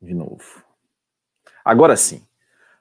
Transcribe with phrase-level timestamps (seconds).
[0.00, 0.62] de novo.
[1.64, 2.22] Agora sim.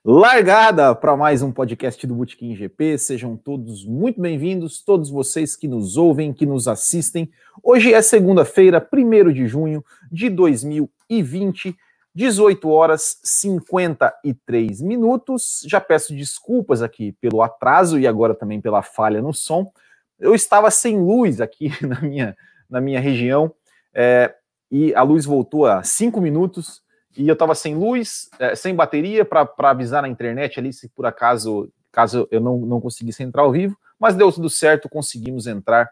[0.04, 2.98] Largada para mais um podcast do Botequim GP.
[3.00, 7.32] Sejam todos muito bem-vindos, todos vocês que nos ouvem, que nos assistem.
[7.64, 11.76] Hoje é segunda-feira, 1 de junho de 2020,
[12.14, 15.64] 18 horas 53 minutos.
[15.66, 19.72] Já peço desculpas aqui pelo atraso e agora também pela falha no som.
[20.20, 22.38] Eu estava sem luz aqui na minha,
[22.70, 23.52] na minha região
[23.92, 24.36] é,
[24.70, 26.85] e a luz voltou a cinco minutos
[27.18, 31.06] e eu estava sem luz, é, sem bateria para avisar na internet ali se por
[31.06, 35.90] acaso caso eu não, não conseguisse entrar ao vivo, mas deu tudo certo, conseguimos entrar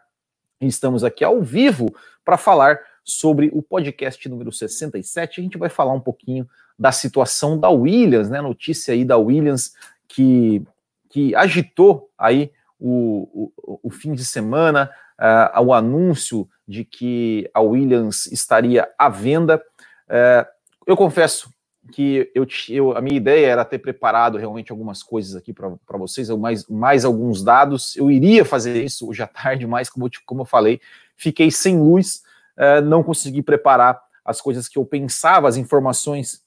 [0.60, 5.40] e estamos aqui ao vivo para falar sobre o podcast número 67.
[5.40, 6.48] A gente vai falar um pouquinho
[6.78, 8.40] da situação da Williams, né?
[8.40, 9.72] Notícia aí da Williams
[10.08, 10.62] que,
[11.08, 17.60] que agitou aí o, o, o fim de semana, uh, o anúncio de que a
[17.60, 19.62] Williams estaria à venda.
[20.08, 20.54] Uh,
[20.86, 21.52] eu confesso
[21.92, 26.28] que eu, eu, a minha ideia era ter preparado realmente algumas coisas aqui para vocês,
[26.30, 27.96] mais, mais alguns dados.
[27.96, 30.80] Eu iria fazer isso hoje à tarde, mas como, como eu falei,
[31.16, 32.22] fiquei sem luz,
[32.56, 36.42] uh, não consegui preparar as coisas que eu pensava, as informações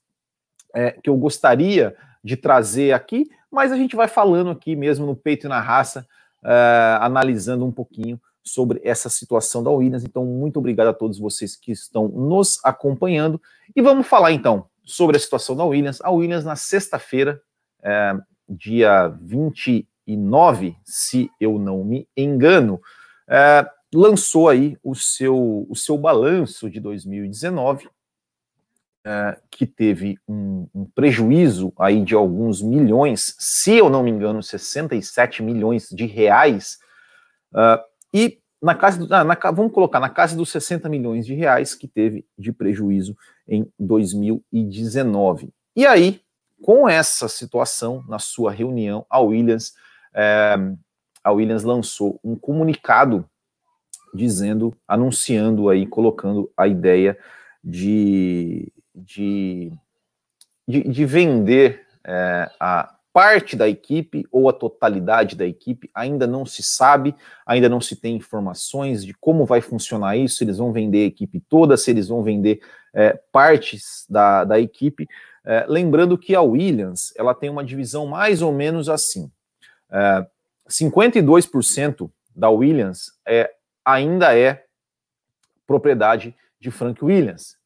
[0.69, 5.15] uh, que eu gostaria de trazer aqui, mas a gente vai falando aqui mesmo no
[5.15, 6.05] peito e na raça,
[6.43, 10.03] uh, analisando um pouquinho sobre essa situação da Williams.
[10.03, 13.41] Então, muito obrigado a todos vocês que estão nos acompanhando.
[13.75, 15.99] E vamos falar então sobre a situação da Williams.
[16.01, 17.41] A Williams, na sexta-feira,
[17.83, 18.13] é,
[18.47, 22.79] dia 29, se eu não me engano,
[23.27, 27.89] é, lançou aí o seu, o seu balanço de 2019,
[29.05, 34.43] é, que teve um, um, prejuízo aí de alguns milhões, se eu não me engano,
[34.43, 36.77] 67 milhões de reais,
[37.53, 37.81] uh,
[38.13, 41.75] e na casa do, na, na, vamos colocar na casa dos 60 milhões de reais
[41.75, 43.15] que teve de prejuízo
[43.47, 45.53] em 2019.
[45.75, 46.21] E aí,
[46.61, 49.73] com essa situação, na sua reunião, a Williams,
[50.13, 50.55] é,
[51.23, 53.29] a Williams lançou um comunicado
[54.13, 57.17] dizendo, anunciando aí, colocando a ideia
[57.63, 59.71] de, de,
[60.67, 66.45] de, de vender é, a, parte da equipe ou a totalidade da equipe, ainda não
[66.45, 67.15] se sabe,
[67.47, 71.07] ainda não se tem informações de como vai funcionar isso, se eles vão vender a
[71.07, 72.61] equipe toda, se eles vão vender
[72.93, 75.07] é, partes da, da equipe.
[75.43, 79.31] É, lembrando que a Williams ela tem uma divisão mais ou menos assim:
[79.91, 80.23] é,
[80.69, 83.49] 52% da Williams é,
[83.83, 84.63] ainda é
[85.65, 87.56] propriedade de Frank Williams.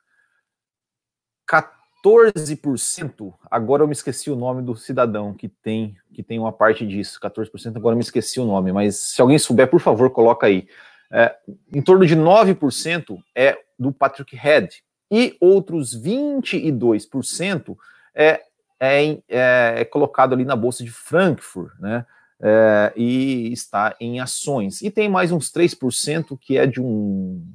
[2.04, 6.86] 14%, agora eu me esqueci o nome do cidadão que tem que tem uma parte
[6.86, 10.46] disso, 14%, agora eu me esqueci o nome, mas se alguém souber, por favor, coloca
[10.46, 10.68] aí.
[11.10, 11.36] É,
[11.74, 17.76] em torno de 9% é do Patrick Head, e outros 22%
[18.16, 18.42] é,
[18.80, 22.06] é, é, é colocado ali na Bolsa de Frankfurt, né?
[22.44, 24.82] É, e está em ações.
[24.82, 27.46] E tem mais uns 3% que é de um.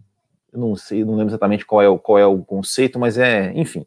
[0.53, 3.53] Eu não sei, não lembro exatamente qual é o, qual é o conceito, mas é,
[3.55, 3.85] enfim.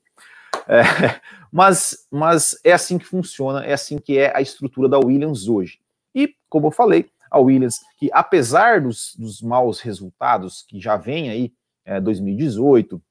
[0.70, 0.82] É,
[1.52, 5.80] mas, mas é assim que funciona, é assim que é a estrutura da Williams hoje.
[6.14, 11.30] E, como eu falei, a Williams, que apesar dos, dos maus resultados que já vem
[11.30, 11.54] aí,
[11.84, 13.02] é, 2018,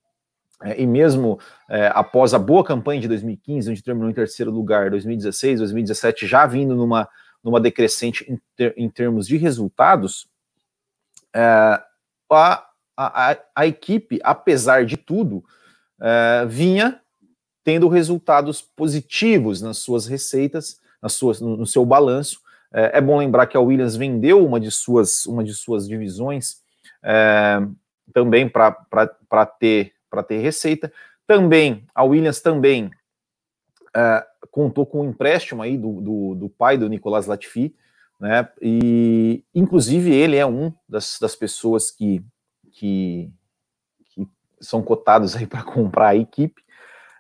[0.63, 4.91] é, e mesmo é, após a boa campanha de 2015, onde terminou em terceiro lugar,
[4.91, 7.09] 2016, 2017, já vindo numa,
[7.43, 10.29] numa decrescente em, ter, em termos de resultados,
[11.35, 11.41] é,
[12.31, 12.67] a,
[12.97, 15.45] a, a, equipe, apesar de tudo,
[16.01, 17.01] é, vinha
[17.69, 22.41] tendo resultados positivos nas suas receitas, nas suas, no, seu balanço.
[22.73, 26.63] É, é, bom lembrar que a Williams vendeu uma de suas, uma de suas divisões
[27.03, 27.61] é,
[28.11, 29.93] também para ter,
[30.27, 30.91] ter receita.
[31.27, 32.91] Também, a Williams também
[33.95, 37.77] é, contou com um empréstimo aí do, do, do pai do Nicolas Latifi,
[38.19, 38.49] né?
[38.63, 42.25] E inclusive ele é um das, das pessoas que,
[42.73, 43.31] que,
[44.07, 44.27] que
[44.59, 46.67] são cotados aí para comprar a equipe.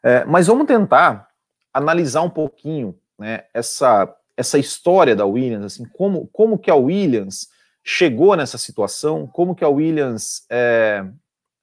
[0.08, 1.28] É, mas vamos tentar
[1.70, 7.50] analisar um pouquinho né, essa, essa história da Williams, assim, como, como que a Williams
[7.84, 11.04] chegou nessa situação, como que a Williams é,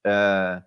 [0.06, 0.62] é,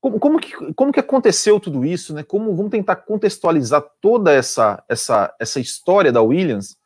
[0.00, 2.22] como, como, que, como que aconteceu tudo isso, né?
[2.22, 6.76] Como vamos tentar contextualizar toda essa essa, essa história da Williams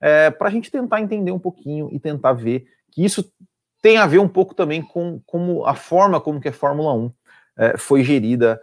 [0.00, 3.32] é, para a gente tentar entender um pouquinho e tentar ver que isso
[3.80, 7.12] tem a ver um pouco também com como a forma como que a Fórmula 1
[7.56, 8.60] é, foi gerida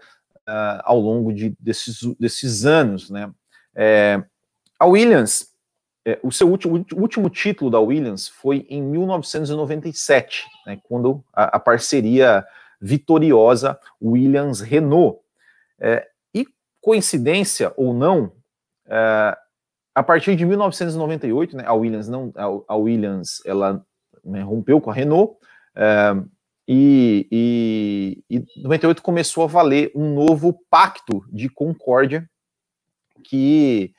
[0.47, 3.09] uh, ao longo de, desses, desses anos.
[3.09, 3.31] Né?
[3.75, 4.23] É,
[4.79, 5.47] a Williams,
[6.05, 11.59] é, o seu último, último título da Williams foi em 1997, né, quando a, a
[11.59, 12.45] parceria
[12.79, 15.19] vitoriosa Williams-Renault.
[15.79, 16.45] É, e
[16.79, 18.31] coincidência ou não,
[18.88, 19.38] é,
[19.93, 23.85] a partir de 1998, né, a Williams não, a, a Williams ela
[24.23, 25.38] né, rompeu com a Renault
[25.75, 26.15] é,
[26.67, 32.29] e, e, e 98 começou a valer um novo pacto de concórdia
[33.23, 33.93] que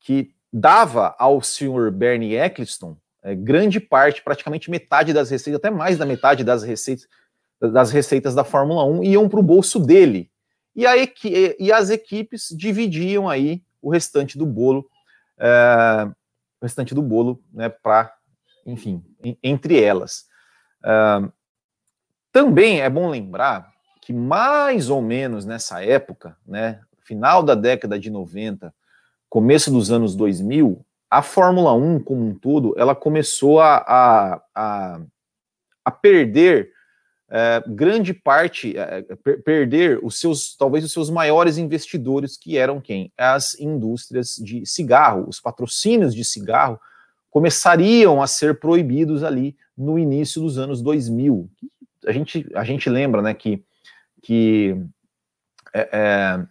[0.00, 5.96] que dava ao senhor Bernie Eccleston é, grande parte, praticamente metade das receitas, até mais
[5.96, 7.08] da metade das receitas
[7.70, 10.28] das receitas da Fórmula 1 iam para o bolso dele.
[10.74, 14.88] E, a e as equipes dividiam aí o restante do bolo,
[15.38, 16.08] é,
[16.60, 18.12] o restante do bolo, né, para,
[18.66, 19.04] enfim,
[19.42, 20.24] entre elas.
[20.84, 21.30] É,
[22.32, 23.70] também é bom lembrar
[24.00, 28.74] que mais ou menos nessa época, né, final da década de 90,
[29.28, 35.00] começo dos anos 2000, a Fórmula 1 como um todo, ela começou a, a, a,
[35.84, 36.72] a perder
[37.34, 42.80] é, grande parte, é, per perder os seus, talvez os seus maiores investidores, que eram
[42.80, 43.10] quem?
[43.16, 46.78] As indústrias de cigarro, os patrocínios de cigarro
[47.30, 51.48] começariam a ser proibidos ali no início dos anos 2000.
[52.06, 53.64] A gente, a gente lembra, né, que,
[54.22, 54.76] que
[55.72, 56.46] é, é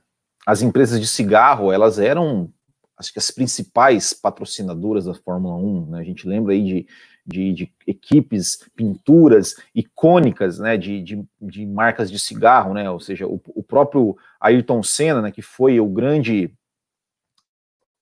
[0.46, 2.52] as empresas de cigarro, elas eram
[2.98, 6.00] acho que as principais patrocinadoras da Fórmula 1, né?
[6.00, 6.88] A gente lembra aí de,
[7.26, 10.78] de, de equipes, pinturas icônicas, né?
[10.78, 12.90] De, de, de, marcas de cigarro, né?
[12.90, 15.32] Ou seja, o, o próprio Ayrton Senna, né?
[15.32, 16.54] Que foi o grande,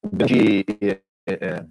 [0.04, 1.66] o grande é, é,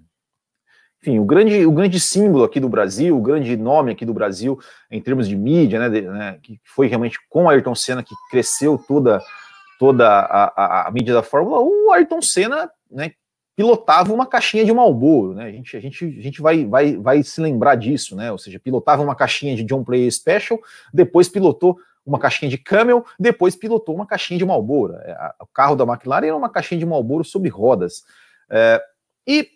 [1.01, 4.59] enfim, o grande, o grande símbolo aqui do Brasil, o grande nome aqui do Brasil
[4.91, 8.77] em termos de mídia, né, de, né que foi realmente com Ayrton Senna que cresceu
[8.77, 9.21] toda
[9.79, 13.13] toda a, a, a mídia da Fórmula 1, o Ayrton Senna né,
[13.55, 15.45] pilotava uma caixinha de Marlboro, né?
[15.45, 18.31] A gente, a gente, a gente vai, vai, vai se lembrar disso, né?
[18.31, 20.57] Ou seja, pilotava uma caixinha de John Player Special,
[20.93, 24.95] depois pilotou uma caixinha de Camel, depois pilotou uma caixinha de Marlboro.
[24.95, 28.03] É, o carro da McLaren era uma caixinha de Marlboro sobre rodas.
[28.49, 28.81] É,
[29.27, 29.49] e,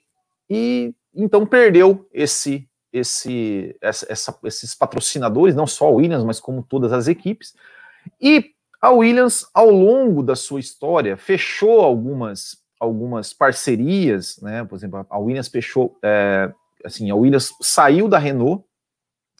[0.49, 6.91] e então perdeu esse, esse, essa, esses patrocinadores, não só a Williams, mas como todas
[6.91, 7.53] as equipes.
[8.21, 8.51] E
[8.81, 14.63] a Williams, ao longo da sua história, fechou algumas, algumas parcerias, né?
[14.65, 16.51] Por exemplo, a Williams fechou, é,
[16.83, 18.65] assim, a Williams saiu da Renault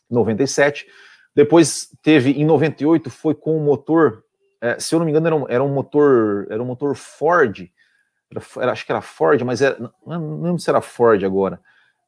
[0.10, 0.88] em 97,
[1.36, 4.24] depois teve em 98 foi com o motor,
[4.62, 7.70] é, se eu não me engano era um, era um motor, era um motor Ford,
[8.58, 11.60] era, acho que era Ford, mas era, não, lembro se era Ford agora,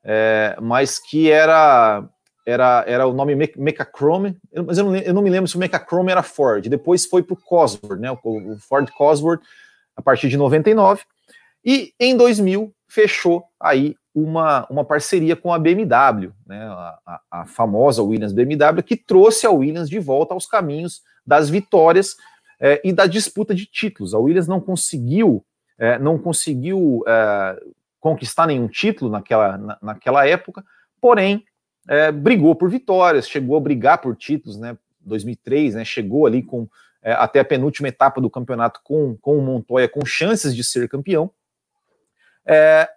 [0.03, 2.07] é, mas que era
[2.45, 4.37] era, era o nome Mechachrome,
[4.67, 6.67] mas eu não, eu não me lembro se o Mechachrome era Ford.
[6.69, 9.41] Depois foi para o Cosworth, né, o Ford Cosworth,
[9.95, 11.01] a partir de 99.
[11.63, 17.45] E em 2000 fechou aí uma, uma parceria com a BMW, né, a, a, a
[17.45, 22.15] famosa Williams BMW, que trouxe a Williams de volta aos caminhos das vitórias
[22.59, 24.13] é, e da disputa de títulos.
[24.13, 25.43] A Williams não conseguiu,
[25.77, 27.61] é, não conseguiu é,
[27.99, 30.63] conquistar nenhum título naquela, na, naquela época,
[31.01, 31.45] porém
[31.87, 34.77] é, brigou por vitórias, chegou a brigar por títulos, né?
[35.01, 35.85] 2003, né?
[35.85, 36.67] Chegou ali com
[37.01, 40.89] é, até a penúltima etapa do campeonato com, com o Montoya com chances de ser
[40.89, 41.29] campeão.
[42.45, 42.89] É,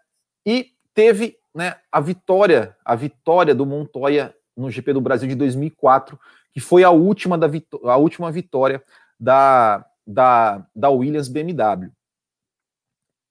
[0.44, 6.18] e teve né, a vitória, a vitória do Montoya no GP do Brasil de 2004,
[6.52, 7.48] que foi a última, da
[7.84, 8.82] a última vitória
[9.20, 11.92] da, da, da Williams BMW.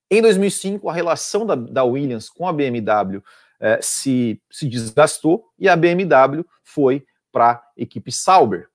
[0.10, 3.22] Em 2005, a relação da, da Williams com a BMW
[3.60, 8.70] é, se, se desgastou e a BMW foi para a equipe Sauber.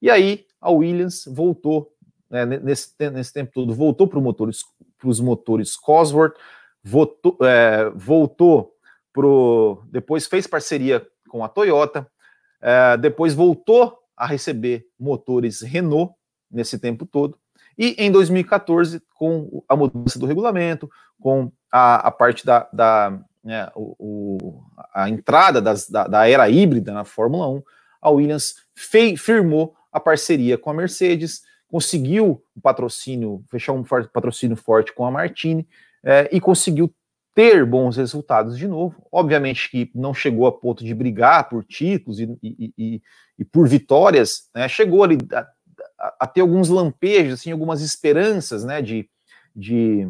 [0.00, 1.92] E aí a Williams voltou,
[2.30, 4.18] né, nesse, nesse tempo todo, voltou para
[5.08, 6.36] os motores Cosworth,
[6.82, 8.74] voltou, é, voltou
[9.12, 12.06] pro, depois fez parceria com a Toyota,
[12.60, 16.14] é, depois voltou a receber motores Renault
[16.50, 17.38] nesse tempo todo,
[17.78, 20.90] e em 2014, com a mudança do regulamento,
[21.20, 24.62] com a, a parte da, da, né, o, o,
[24.94, 27.62] a entrada das, da, da, era híbrida na Fórmula 1,
[28.00, 34.56] a Williams fei, firmou a parceria com a Mercedes, conseguiu o patrocínio, fechar um patrocínio
[34.56, 35.66] forte com a Martini
[36.04, 36.92] é, e conseguiu
[37.34, 39.06] ter bons resultados de novo.
[39.12, 43.02] Obviamente que não chegou a ponto de brigar por títulos e, e, e,
[43.38, 45.46] e por vitórias, né, chegou ali a,
[45.98, 49.08] a, ter alguns lampejos, assim, algumas esperanças né, de,
[49.54, 50.08] de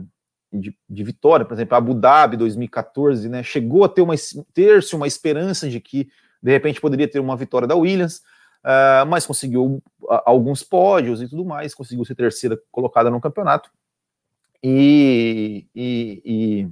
[0.53, 4.15] de, de, vitória, por exemplo, Abu Dhabi 2014, né, chegou a ter uma
[4.55, 6.09] ter-se uma esperança de que
[6.43, 8.19] de repente poderia ter uma vitória da Williams,
[8.65, 9.83] uh, mas conseguiu
[10.25, 13.71] alguns pódios e tudo mais, conseguiu ser terceira colocada no campeonato.
[14.63, 16.69] E, e, e,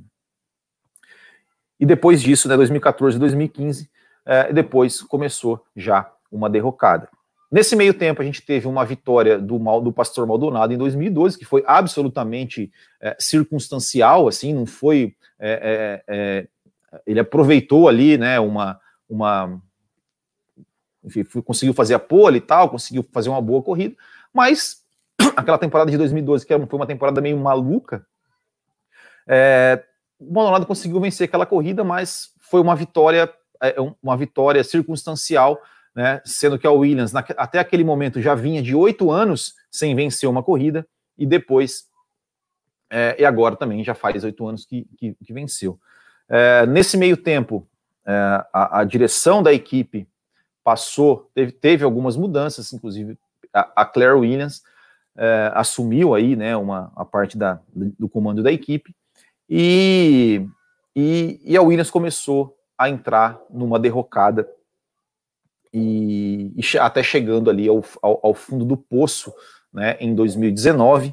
[1.81, 3.91] e depois disso, né, 2014 e 2015,
[4.27, 7.09] uh, depois começou já uma derrocada.
[7.55, 11.45] Nesse meio tempo, a gente teve uma vitória do, do pastor Maldonado em 2012, que
[11.45, 15.15] foi absolutamente é, circunstancial, assim, não foi.
[15.39, 16.49] É, é,
[17.07, 18.81] ele aproveitou ali, né, uma.
[19.09, 19.63] uma
[21.05, 23.95] enfim, conseguiu fazer a pole e tal, conseguiu fazer uma boa corrida,
[24.33, 24.83] mas
[25.37, 28.05] aquela temporada de 2012, que foi uma temporada meio maluca,
[30.19, 33.33] o Maldonado conseguiu vencer aquela corrida, mas foi uma vitória,
[34.03, 35.61] uma vitória circunstancial
[35.95, 39.95] né, sendo que a Williams, na, até aquele momento, já vinha de oito anos sem
[39.95, 40.87] vencer uma corrida,
[41.17, 41.85] e depois,
[42.91, 45.79] é, e agora também já faz oito anos que, que, que venceu.
[46.29, 47.67] É, nesse meio tempo,
[48.05, 48.13] é,
[48.53, 50.09] a, a, direção da equipe
[50.65, 53.17] passou, teve, teve algumas mudanças, inclusive
[53.53, 54.63] a, a Claire Williams
[55.17, 58.95] é, assumiu aí né, uma, a parte da, do comando da equipe,
[59.49, 60.45] e,
[60.97, 64.49] e, e a Williams começou a entrar numa derrocada
[65.75, 69.35] e, e até chegando ali ao, ao, ao, fundo do poço
[69.73, 71.13] né, em 2019,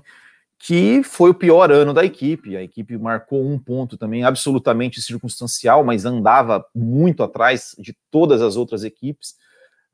[0.59, 2.55] que foi o pior ano da equipe.
[2.55, 8.55] A equipe marcou um ponto também absolutamente circunstancial, mas andava muito atrás de todas as
[8.55, 9.33] outras equipes.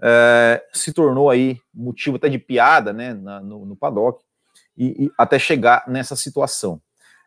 [0.02, 4.22] É, se tornou aí motivo até de piada né, na, no, no, paddock,
[4.78, 6.82] e, e, até chegar nessa situação.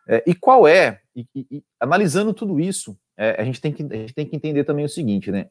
[0.06, 3.96] É, e qual é, e, e, analisando tudo isso, é, a, gente tem que, a
[3.96, 5.48] gente tem que entender também o seguinte, né?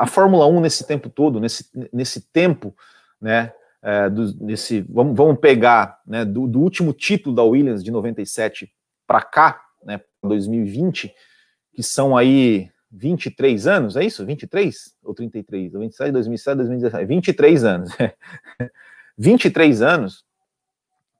[0.00, 2.74] A Fórmula 1 nesse tempo todo, nesse, nesse tempo,
[3.20, 3.52] né,
[3.82, 8.72] é, do, nesse, vamos, vamos pegar, né, do, do, último título da Williams de 97
[9.06, 11.14] para cá, né, 2020,
[11.74, 14.24] que são aí 23 anos, é isso?
[14.24, 15.72] 23 ou 33?
[15.72, 17.90] 27, 2007, 2017, 23 anos.
[19.18, 20.24] 23 anos,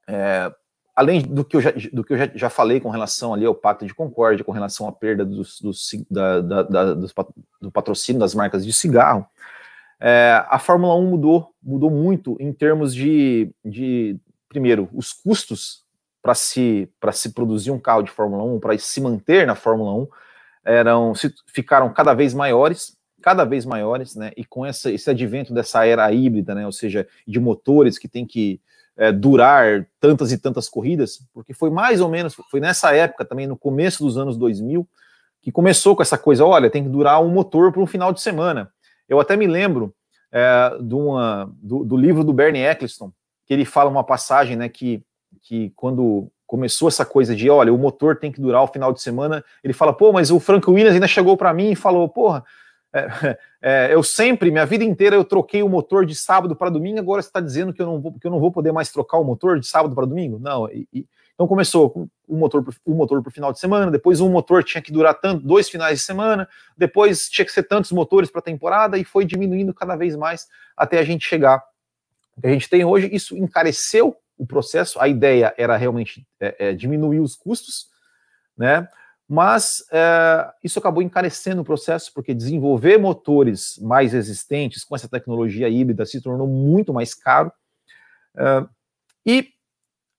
[0.08, 0.50] é,
[1.00, 3.54] além do que eu, já, do que eu já, já, falei com relação ali ao
[3.54, 7.14] Pacto de Concórdia, com relação à perda dos, dos, da, da, da, dos,
[7.58, 9.26] do patrocínio das marcas de cigarro,
[9.98, 15.84] é, a Fórmula 1 mudou, mudou muito em termos de, de primeiro, os custos
[16.20, 20.08] para se, se produzir um carro de Fórmula 1, para se manter na Fórmula 1,
[20.66, 25.54] eram, se, ficaram cada vez maiores, cada vez maiores, né, e com essa, esse advento
[25.54, 28.60] dessa era híbrida, né, ou seja, de motores que tem que
[29.00, 33.46] é, durar tantas e tantas corridas, porque foi mais ou menos, foi nessa época também,
[33.46, 34.86] no começo dos anos 2000,
[35.40, 38.20] que começou com essa coisa, olha, tem que durar um motor por um final de
[38.20, 38.70] semana.
[39.08, 39.94] Eu até me lembro
[40.30, 43.10] é, uma, do, do, livro do Bernie Eccleston,
[43.46, 45.02] que ele fala uma passagem, né, que,
[45.40, 49.00] que quando começou essa coisa de, olha, o motor tem que durar o final de
[49.00, 52.44] semana, ele fala, pô, mas o Frank Williams ainda chegou para mim e falou, porra,
[52.92, 56.98] é, é, eu sempre, minha vida inteira, eu troquei o motor de sábado para domingo,
[56.98, 59.18] agora você está dizendo que eu, não vou, que eu não vou poder mais trocar
[59.18, 60.38] o motor de sábado para domingo?
[60.38, 60.68] Não.
[60.70, 64.20] E, e, então começou com um motor um motor para o final de semana, depois
[64.20, 67.92] um motor tinha que durar tanto, dois finais de semana, depois tinha que ser tantos
[67.92, 71.62] motores para a temporada, e foi diminuindo cada vez mais até a gente chegar.
[72.36, 76.56] O que a gente tem hoje, isso encareceu o processo, a ideia era realmente é,
[76.58, 77.88] é, diminuir os custos,
[78.56, 78.86] né?
[79.30, 85.68] Mas é, isso acabou encarecendo o processo, porque desenvolver motores mais resistentes com essa tecnologia
[85.68, 87.52] híbrida se tornou muito mais caro.
[88.36, 88.66] É,
[89.24, 89.50] e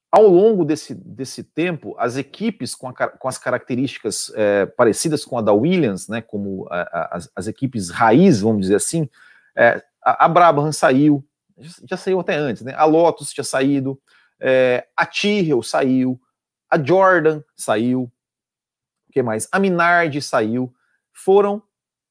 [0.10, 5.38] ao longo desse, desse tempo, as equipes com, a, com as características é, parecidas com
[5.38, 9.10] a da Williams, né, como a, a, as, as, equipes raiz, vamos dizer assim,
[9.58, 11.22] é, a, Brabham saiu,
[11.58, 14.02] já, saiu até antes, né, a Lotus tinha saído,
[14.40, 16.18] é, a Tyrrell saiu,
[16.70, 18.10] a Jordan saiu,
[19.12, 19.48] que mais?
[19.52, 20.74] A Minardi saiu,
[21.14, 21.62] foram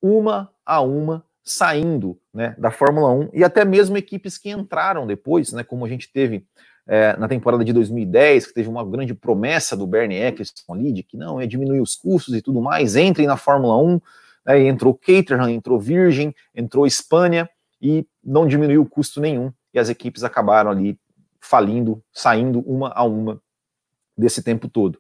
[0.03, 5.53] uma a uma saindo né, da Fórmula 1 e até mesmo equipes que entraram depois,
[5.53, 6.47] né, como a gente teve
[6.87, 11.03] é, na temporada de 2010, que teve uma grande promessa do Bernie Eccleston ali, de
[11.03, 14.01] que não, é diminuir os custos e tudo mais, entrem na Fórmula 1,
[14.47, 17.49] né, entrou Caterham, entrou Virgin, entrou Espanha
[17.81, 20.99] e não diminuiu o custo nenhum, e as equipes acabaram ali
[21.41, 23.41] falindo, saindo uma a uma
[24.17, 24.99] desse tempo todo.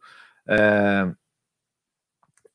[0.48, 1.12] É,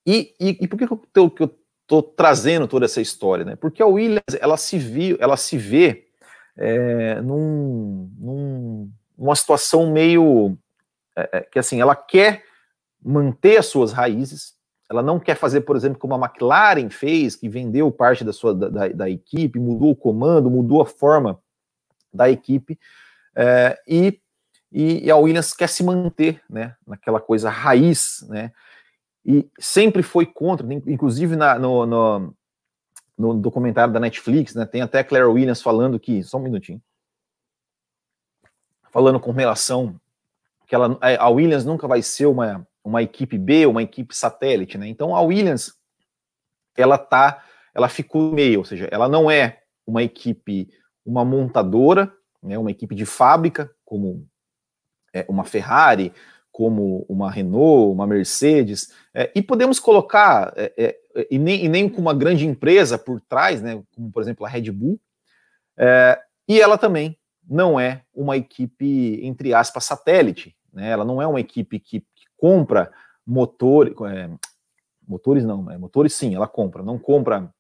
[0.06, 3.46] e, e, e por que, que eu estou trazendo toda essa história?
[3.46, 3.56] Né?
[3.56, 6.08] Porque a Williams ela se viu, ela se vê
[6.58, 10.58] é, num, num, numa situação meio
[11.16, 12.44] é, é, que assim, ela quer
[13.04, 14.56] manter as suas raízes,
[14.90, 18.54] ela não quer fazer, por exemplo, como a McLaren fez, que vendeu parte da sua
[18.54, 21.40] da, da, da equipe, mudou o comando, mudou a forma
[22.14, 22.80] da equipe,
[23.36, 24.20] é, e,
[24.72, 28.52] e, a Williams quer se manter né, naquela coisa raiz, né?
[29.26, 32.36] E sempre foi contra, inclusive na, no, no,
[33.18, 36.80] no, documentário da Netflix, né, tem até Claire Williams falando que, só um minutinho,
[38.92, 40.00] falando com relação
[40.68, 44.88] que ela, a Williams nunca vai ser uma, uma equipe B, uma equipe satélite, né,
[44.88, 45.74] então a Williams,
[46.78, 50.70] ela tá, ela ficou meio, ou seja, ela não é uma equipe,
[51.04, 52.14] uma montadora,
[52.44, 54.28] né, uma equipe de fábrica, como
[55.12, 56.14] é, uma Ferrari,
[56.56, 61.90] como uma Renault, uma Mercedes, é, e podemos colocar, é, é, e, nem, e, nem,
[61.90, 64.98] com uma grande empresa por trás, né, como por exemplo a Red Bull,
[65.76, 71.28] é, e ela também não é uma equipe, entre aspas, satélite, né, ela não é
[71.28, 72.90] uma equipe que, que compra
[73.28, 74.30] motor, é,
[75.06, 77.54] motores não, motores sim, ela compra, não compra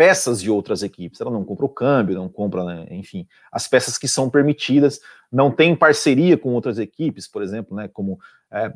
[0.00, 1.20] peças de outras equipes.
[1.20, 4.98] Ela não compra o câmbio, não compra, né, enfim, as peças que são permitidas,
[5.30, 8.18] não tem parceria com outras equipes, por exemplo, né, como
[8.50, 8.72] é,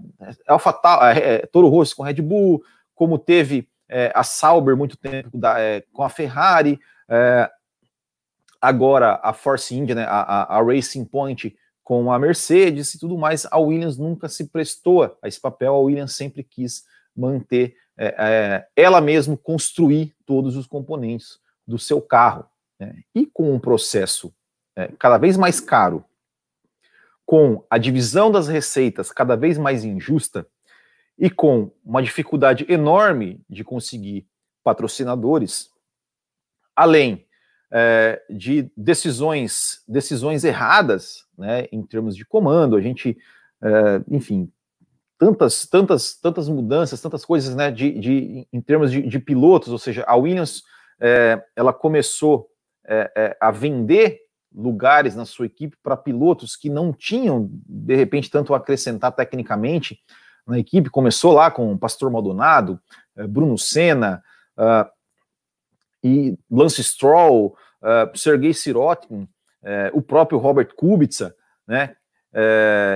[0.47, 2.63] AlphaTauri, é, é, Toro Rosso com Red Bull,
[2.95, 6.79] como teve é, a Sauber muito tempo da, é, com a Ferrari,
[7.09, 7.51] é,
[8.61, 13.47] agora a Force India, né, a, a, Racing Point com a Mercedes e tudo mais.
[13.51, 16.85] A Williams nunca se prestou a esse papel, a Williams sempre quis
[17.17, 22.47] manter é, é, ela mesma construir todos os componentes do seu carro.
[22.79, 23.03] Né?
[23.15, 24.35] E com um processo
[24.77, 26.05] é, cada vez mais caro,
[27.25, 30.47] com a divisão das receitas cada vez mais injusta
[31.19, 34.27] e com uma dificuldade enorme de conseguir
[34.63, 35.71] patrocinadores,
[36.75, 37.27] além
[37.71, 43.17] é, de decisões decisões erradas, né, em termos de comando, a gente,
[43.63, 44.51] é, enfim,
[45.19, 49.79] tantas, tantas, tantas mudanças, tantas coisas, né, de, de em termos de, de pilotos, ou
[49.79, 50.63] seja, a Williams,
[51.01, 52.49] é, ela começou
[52.87, 54.21] é, é, a vender
[54.55, 59.99] lugares na sua equipe para pilotos que não tinham, de repente, tanto a acrescentar tecnicamente
[60.47, 60.91] na equipe.
[60.91, 62.81] Começou lá com o Pastor Maldonado,
[63.17, 64.23] é, Bruno Senna,
[64.57, 64.89] uh,
[66.03, 71.35] e Lance Stroll, uh, Sergei Sirotkin, uh, o próprio Robert Kubica,
[71.67, 71.97] né?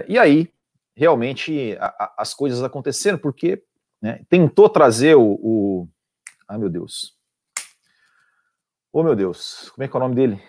[0.08, 0.52] e aí
[0.98, 3.62] realmente a, a, as coisas aconteceram, porque
[4.02, 5.88] né, tentou trazer o, o.
[6.48, 7.16] Ai, meu Deus.
[8.92, 10.42] Oh, meu Deus, como é que é o nome dele?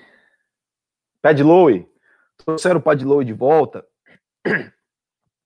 [1.21, 1.87] Pad Lowe.
[2.37, 3.85] Trouxeram o Pad Lowe de volta.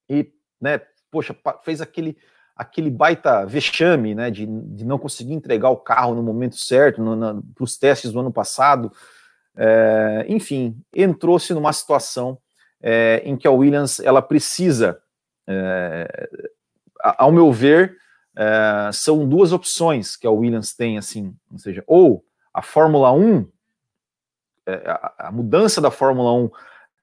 [0.09, 0.31] E,
[0.61, 0.79] né,
[1.09, 2.17] poxa, fez aquele,
[2.55, 7.01] aquele baita vexame, né, de, de não conseguir entregar o carro no momento certo,
[7.55, 8.91] para os testes do ano passado.
[9.55, 12.37] É, enfim, entrou-se numa situação
[12.83, 15.01] é, em que a Williams ela precisa,
[15.47, 16.29] é,
[17.01, 17.97] ao meu ver,
[18.35, 23.49] é, são duas opções que a Williams tem, assim, ou seja, ou a Fórmula 1,
[24.65, 26.49] é, a, a, mudança da Fórmula 1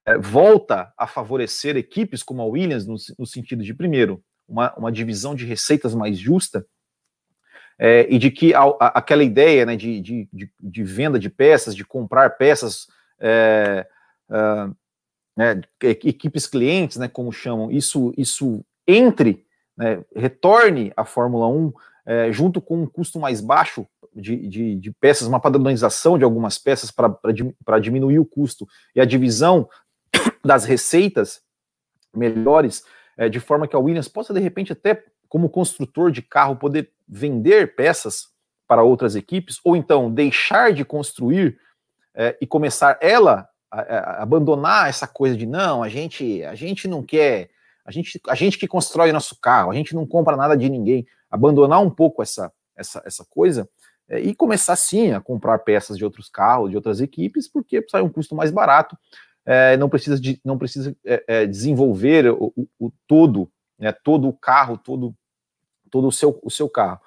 [0.07, 4.93] é, volta a favorecer equipes como a Williams, no, no sentido de, primeiro, uma, uma,
[4.93, 6.66] divisão de receitas mais justa,
[7.79, 10.29] é, e de que a, a, aquela ideia né, de, de,
[10.61, 12.87] de, venda de peças, de comprar peças
[13.19, 13.87] é,
[14.29, 14.77] uh,
[15.40, 21.72] né, equipes clientes, né, como chamam, isso, isso entre, né, retorne à Fórmula 1
[22.05, 26.59] é, junto com um custo mais baixo de, de, de peças, uma padronização de algumas
[26.59, 29.66] peças para diminuir o custo e a divisão
[30.44, 31.40] das receitas
[32.14, 32.85] melhores,
[33.16, 36.90] é, de forma que a Williams possa, de repente, até como construtor de carro, poder
[37.09, 38.29] vender peças
[38.68, 41.59] para outras equipes, ou então deixar de construir
[42.14, 47.50] é, e começar ela abandonar essa coisa de não, a gente, a gente não quer,
[47.85, 51.06] a gente, a gente que constrói nosso carro, a gente não compra nada de ninguém,
[51.30, 53.68] abandonar um pouco essa, essa, essa coisa
[54.09, 58.02] é, e começar sim a comprar peças de outros carros, de outras equipes, porque sai
[58.02, 58.98] um custo mais barato,
[59.46, 64.28] é, não precisa, de, não precisa é, é desenvolver o, o, o, todo, né, todo
[64.28, 65.14] o carro, todo,
[65.90, 67.00] todo o, seu, o seu carro.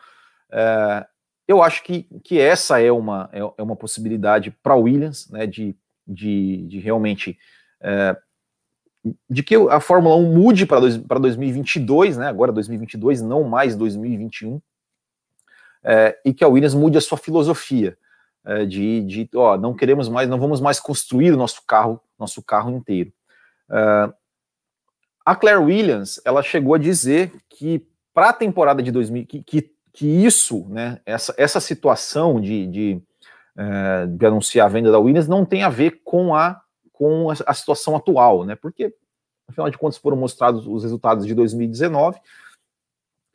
[0.49, 1.05] É,
[1.45, 5.75] eu acho que, que essa é uma, é, é uma possibilidade para Williams, né, de
[6.07, 7.37] de, de realmente
[7.81, 8.17] é,
[9.29, 12.27] de que a Fórmula 1 mude para 2022, né?
[12.27, 14.61] Agora 2022, não mais 2021,
[15.83, 17.97] é, e que a Williams mude a sua filosofia
[18.45, 22.41] é, de, de, ó, não queremos mais, não vamos mais construir o nosso carro, nosso
[22.41, 23.11] carro inteiro.
[25.25, 29.71] A Claire Williams, ela chegou a dizer que para a temporada de 2000, que, que,
[29.91, 30.99] que isso, né?
[31.05, 33.01] Essa, essa situação de, de
[33.57, 36.61] é, de anunciar a venda da Williams não tem a ver com a,
[36.91, 38.55] com a, situação atual, né?
[38.55, 38.93] Porque,
[39.47, 42.19] afinal de contas, foram mostrados os resultados de 2019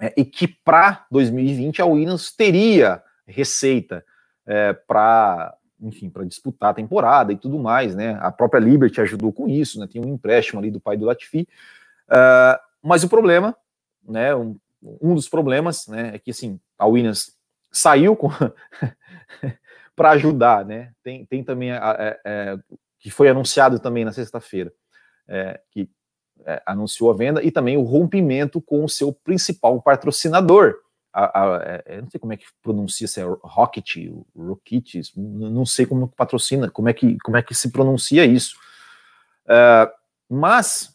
[0.01, 4.05] é, e que para 2020 a Williams teria receita
[4.47, 8.19] é, para enfim, para disputar a temporada e tudo mais, né?
[8.21, 9.87] A própria Liberty ajudou com isso, né?
[9.87, 11.49] Tem um empréstimo ali do pai do Latifi.
[12.09, 13.57] Uh, mas o problema,
[14.07, 14.35] né?
[14.35, 16.13] Um, um dos problemas, né?
[16.15, 17.37] É que assim, a Williams
[17.71, 18.29] saiu com
[19.99, 20.93] para ajudar, né?
[21.03, 22.59] Tem, tem também a, a, a, é, é,
[23.01, 24.73] que foi anunciado também na sexta-feira,
[25.27, 25.91] é, que
[26.47, 30.77] é, anunciou a venda e também o rompimento com o seu principal patrocinador,
[31.85, 33.97] é, não sei como é que pronuncia, se é Rocket,
[34.37, 38.57] Rocket, não sei como patrocina, como é que, como é que se pronuncia isso.
[39.45, 39.91] Uh,
[40.29, 40.95] mas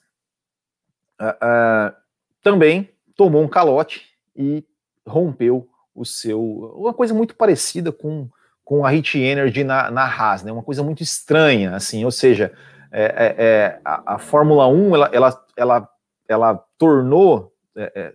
[1.19, 1.93] uh,
[2.41, 4.63] também tomou um calote e
[5.05, 6.41] rompeu o seu.
[6.41, 8.29] Uma coisa muito parecida com,
[8.73, 10.51] com a Hit Energy na, na Haas, né?
[10.51, 12.51] Uma coisa muito estranha, assim, ou seja,
[12.91, 15.89] é, é, é a, a, Fórmula 1 ela, ela, ela,
[16.27, 17.53] ela tornou.
[17.75, 18.13] É, é,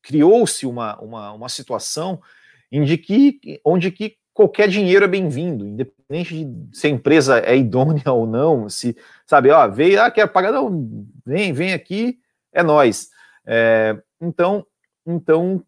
[0.00, 2.22] criou-se uma, uma, uma situação
[2.70, 8.12] em que, onde que qualquer dinheiro é bem-vindo, independente de se a empresa é idônea
[8.12, 10.86] ou não, se, sabe, ó, veio, ah, quer pagar, não,
[11.26, 12.20] vem, vem aqui,
[12.52, 13.10] é nós.
[13.44, 14.64] É, então,
[15.04, 15.64] então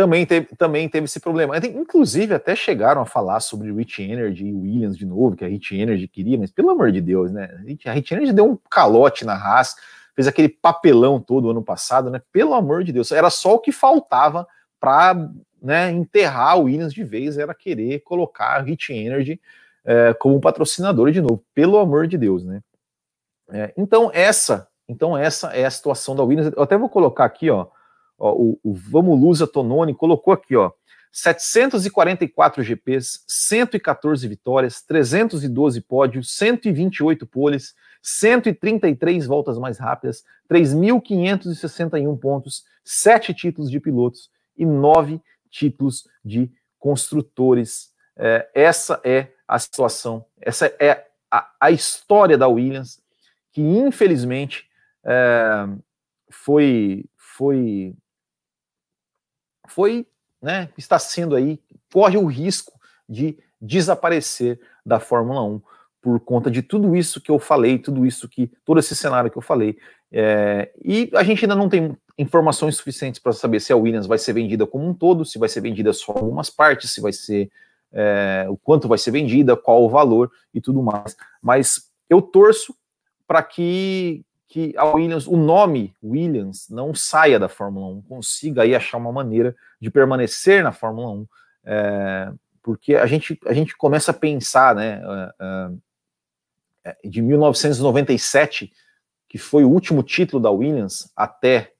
[0.00, 1.58] também teve, também teve esse problema.
[1.58, 5.76] Inclusive, até chegaram a falar sobre Rich Energy e Williams de novo, que a Rich
[5.76, 7.50] Energy queria, mas pelo amor de Deus, né?
[7.84, 9.76] A Rich Energy deu um calote na Haas,
[10.14, 12.22] fez aquele papelão todo ano passado, né?
[12.32, 14.48] Pelo amor de Deus, era só o que faltava
[14.80, 15.28] para
[15.60, 19.38] né, enterrar o Williams de vez, era querer colocar a Rich Energy
[19.84, 22.62] é, como patrocinador de novo, pelo amor de Deus, né?
[23.52, 26.52] É, então, essa então, essa é a situação da Williams.
[26.56, 27.66] Eu até vou colocar aqui, ó,
[28.20, 30.70] ó o, o Vamos Lusa Tononi colocou aqui, ó,
[31.12, 43.34] 744 GPs, 114 vitórias, 312 pódios, 128 poles, 133 voltas mais rápidas, 3.561 pontos, 7
[43.34, 47.90] títulos de pilotos e 9 títulos de construtores.
[48.16, 53.00] É, essa é a situação, essa é a, a história da Williams,
[53.52, 54.68] que infelizmente
[55.04, 55.66] é,
[56.30, 57.94] foi, foi,
[59.70, 60.06] foi,
[60.42, 61.60] né, está sendo aí,
[61.92, 62.72] corre o risco
[63.08, 65.60] de desaparecer da Fórmula 1
[66.00, 69.36] por conta de tudo isso que eu falei, tudo isso que, todo esse cenário que
[69.36, 69.78] eu falei.
[70.10, 74.18] É, e a gente ainda não tem informações suficientes para saber se a Williams vai
[74.18, 77.50] ser vendida como um todo, se vai ser vendida só algumas partes, se vai ser
[77.92, 81.16] é, o quanto vai ser vendida, qual o valor e tudo mais.
[81.42, 82.74] Mas eu torço
[83.26, 88.74] para que que a Williams, o nome Williams, não saia da Fórmula 1, consiga aí
[88.74, 91.26] achar uma maneira de permanecer na Fórmula 1,
[91.66, 95.00] é, porque a gente, a gente começa a pensar, né,
[95.40, 95.70] é,
[96.84, 98.72] é, de 1997,
[99.28, 101.72] que foi o último título da Williams até,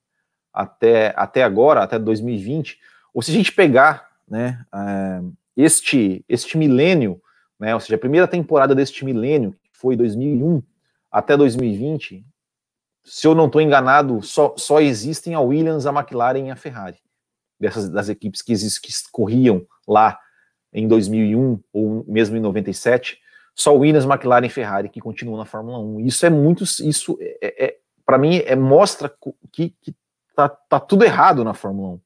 [0.53, 2.79] até, até agora, até 2020,
[3.13, 5.21] ou se a gente pegar, né, é,
[5.57, 7.21] este, este milênio,
[7.59, 10.63] né, ou seja, a primeira temporada deste milênio, que foi 2001
[11.11, 12.25] até 2020,
[13.05, 16.99] se eu não estou enganado, só, só existem a Williams, a McLaren e a Ferrari,
[17.59, 20.19] dessas das equipes que, que corriam lá
[20.73, 23.19] em 2001 ou mesmo em 97,
[23.55, 26.01] só Williams, McLaren e Ferrari que continuam na Fórmula 1.
[26.01, 29.13] Isso é muito, isso é, é, é para mim é, mostra
[29.53, 29.95] que, que
[30.35, 32.01] tá, tá, tudo errado na Fórmula 1.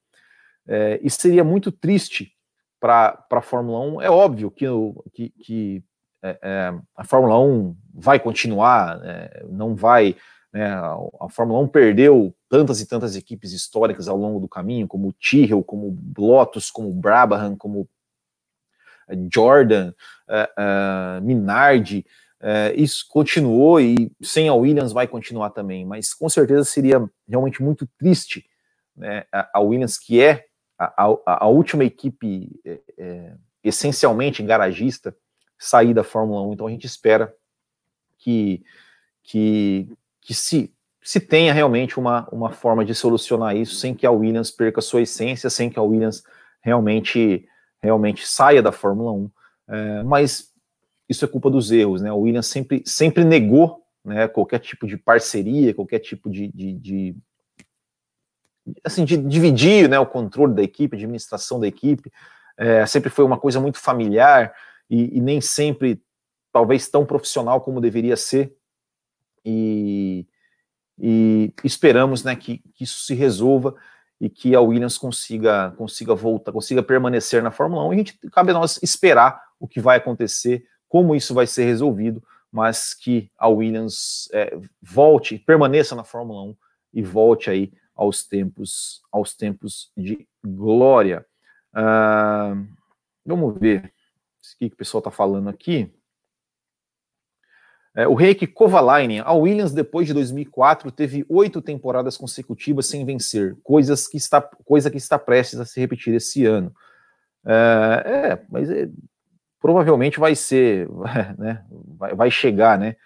[0.67, 2.33] É, isso seria muito triste
[2.81, 4.03] para a Fórmula 1.
[4.03, 4.67] É óbvio que,
[5.13, 5.85] que, que
[6.23, 10.17] é, é, a Fórmula 1 vai continuar, é, não vai
[10.55, 15.13] né, a, Fórmula 1 perdeu tantas e tantas equipes históricas ao longo do caminho, como
[15.13, 17.89] Tyrrell, como Lotus, como Brabham, como
[19.09, 19.93] eh, Jordan,
[20.29, 22.07] uh, uh, Minardi,
[22.41, 27.61] uh, isso continuou e sem a Williams vai continuar também, mas com certeza seria realmente
[27.61, 28.47] muito triste
[28.97, 30.45] né, a, a Williams, que é
[30.79, 32.61] a, a, a última equipe
[32.97, 35.17] é, essencialmente garagista,
[35.59, 37.35] sair da Fórmula 1, então a gente espera
[38.19, 38.63] que,
[39.23, 39.89] que,
[40.25, 44.51] que se, se tenha realmente uma, uma forma de solucionar isso sem que a Williams
[44.51, 46.25] perca sua essência, sem que a Williams
[46.63, 47.47] realmente,
[47.81, 49.31] realmente saia da Fórmula 1.
[49.69, 50.51] É, mas
[51.09, 52.09] isso é culpa dos erros, né?
[52.09, 57.17] A Williams sempre, sempre negou né, qualquer tipo de parceria, qualquer tipo de, de, de
[58.83, 62.11] assim, de dividir né, o controle da equipe, a administração da equipe.
[62.57, 64.55] É, sempre foi uma coisa muito familiar
[64.89, 66.03] e, e nem sempre,
[66.51, 68.57] talvez, tão profissional como deveria ser
[69.45, 70.27] e,
[70.99, 73.75] e esperamos né, que, que, isso se resolva
[74.21, 77.93] e que a Williams consiga, consiga voltar, consiga permanecer na Fórmula 1.
[77.93, 81.65] E a gente cabe a nós esperar o que vai acontecer, como isso vai ser
[81.65, 86.57] resolvido, mas que a Williams é, volte, permaneça na Fórmula 1
[86.95, 91.25] e volte aí aos tempos, aos tempos de glória.
[91.75, 92.67] Uh,
[93.25, 95.93] vamos ver o que, que o pessoal está falando aqui.
[97.97, 103.57] É, o Reiki Kovalainen, a Williams, depois de 2004, teve oito temporadas consecutivas sem vencer,
[103.63, 106.75] coisas que está, coisa que está prestes a se repetir esse ano.
[107.47, 108.89] É, é mas é,
[109.61, 110.89] provavelmente vai ser,
[111.39, 112.97] né, vai, vai chegar, né?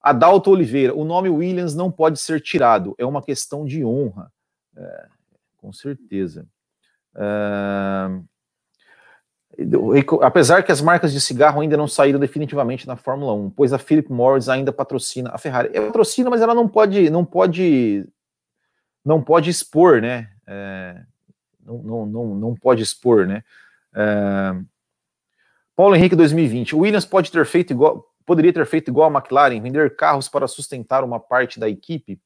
[0.00, 4.32] Adalto Oliveira, o nome Williams não pode ser tirado, é uma questão de honra.
[4.76, 5.06] É,
[5.58, 6.46] com certeza.
[7.14, 8.24] Uh,
[10.22, 13.78] apesar que as marcas de cigarro ainda não saíram definitivamente na Fórmula 1, pois a
[13.78, 15.70] Philip Morris ainda patrocina a Ferrari.
[15.72, 18.06] Ela patrocina, mas ela não pode, não pode,
[19.04, 20.28] não pode expor, né?
[20.46, 21.02] É,
[21.64, 23.42] não, não, não, não pode expor, né?
[23.94, 24.54] É,
[25.74, 26.76] Paulo Henrique 2020.
[26.76, 30.46] O Williams pode ter feito igual, poderia ter feito igual a McLaren, vender carros para
[30.46, 32.20] sustentar uma parte da equipe?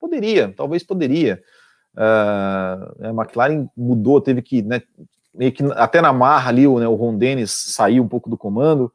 [0.00, 1.42] Poderia, talvez poderia.
[1.94, 4.80] Uh, a McLaren mudou, teve que, né,
[5.38, 8.36] meio que até na marra ali, o, né, o Ron Dennis saiu um pouco do
[8.36, 8.92] comando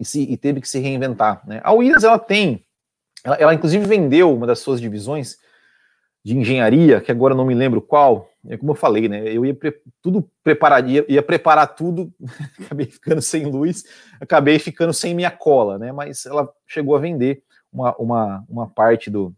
[0.00, 1.46] e, se, e teve que se reinventar.
[1.46, 1.60] Né?
[1.62, 2.64] A Williams, ela tem,
[3.22, 5.36] ela, ela, inclusive vendeu uma das suas divisões
[6.24, 9.54] de engenharia, que agora não me lembro qual, é como eu falei, né, eu ia
[9.54, 12.10] pre, tudo prepararia, ia preparar tudo,
[12.64, 13.84] acabei ficando sem luz,
[14.18, 19.10] acabei ficando sem minha cola, né, mas ela chegou a vender uma, uma, uma parte
[19.10, 19.32] do,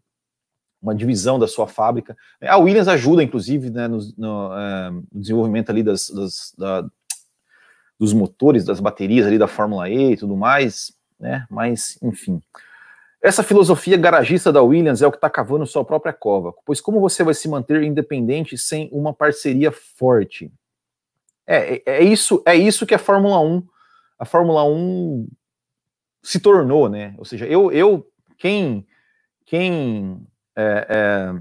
[0.81, 2.17] uma divisão da sua fábrica.
[2.41, 6.85] A Williams ajuda, inclusive, né, no, no, é, no desenvolvimento ali das, das da,
[7.99, 11.45] dos motores, das baterias ali da Fórmula E e tudo mais, né?
[11.49, 12.41] Mas, enfim.
[13.21, 17.01] Essa filosofia garagista da Williams é o que está cavando sua própria cova, pois como
[17.01, 20.49] você vai se manter independente sem uma parceria forte?
[21.45, 23.67] É, é, é isso, é isso que a Fórmula 1,
[24.17, 25.27] a Fórmula 1
[26.23, 27.13] se tornou, né?
[27.17, 28.87] Ou seja, eu, eu quem,
[29.45, 31.35] quem é, é,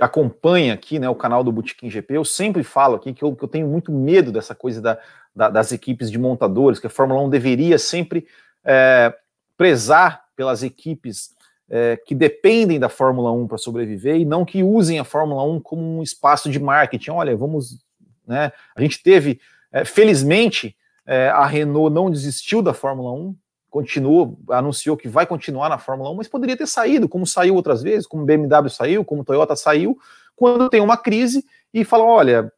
[0.00, 3.44] acompanha aqui né, o canal do Botequim GP, eu sempre falo aqui que eu, que
[3.44, 4.98] eu tenho muito medo dessa coisa da,
[5.34, 8.26] da, das equipes de montadores, que a Fórmula 1 deveria sempre
[8.64, 9.14] é,
[9.56, 11.34] prezar pelas equipes
[11.68, 15.60] é, que dependem da Fórmula 1 para sobreviver e não que usem a Fórmula 1
[15.60, 17.10] como um espaço de marketing.
[17.10, 17.78] Olha, vamos.
[18.26, 19.40] Né, a gente teve,
[19.72, 23.36] é, felizmente, é, a Renault não desistiu da Fórmula 1,
[23.72, 27.82] continuou, anunciou que vai continuar na Fórmula 1, mas poderia ter saído, como saiu outras
[27.82, 29.98] vezes, como BMW saiu, como Toyota saiu,
[30.36, 32.52] quando tem uma crise e fala, olha,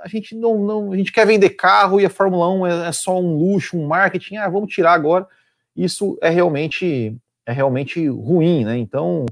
[0.00, 2.92] a gente não, não a gente quer vender carro e a Fórmula 1 é, é
[2.92, 5.28] só um luxo, um marketing, ah, vamos tirar agora.
[5.76, 7.14] Isso é realmente
[7.44, 8.78] é realmente ruim, né?
[8.78, 9.26] Então,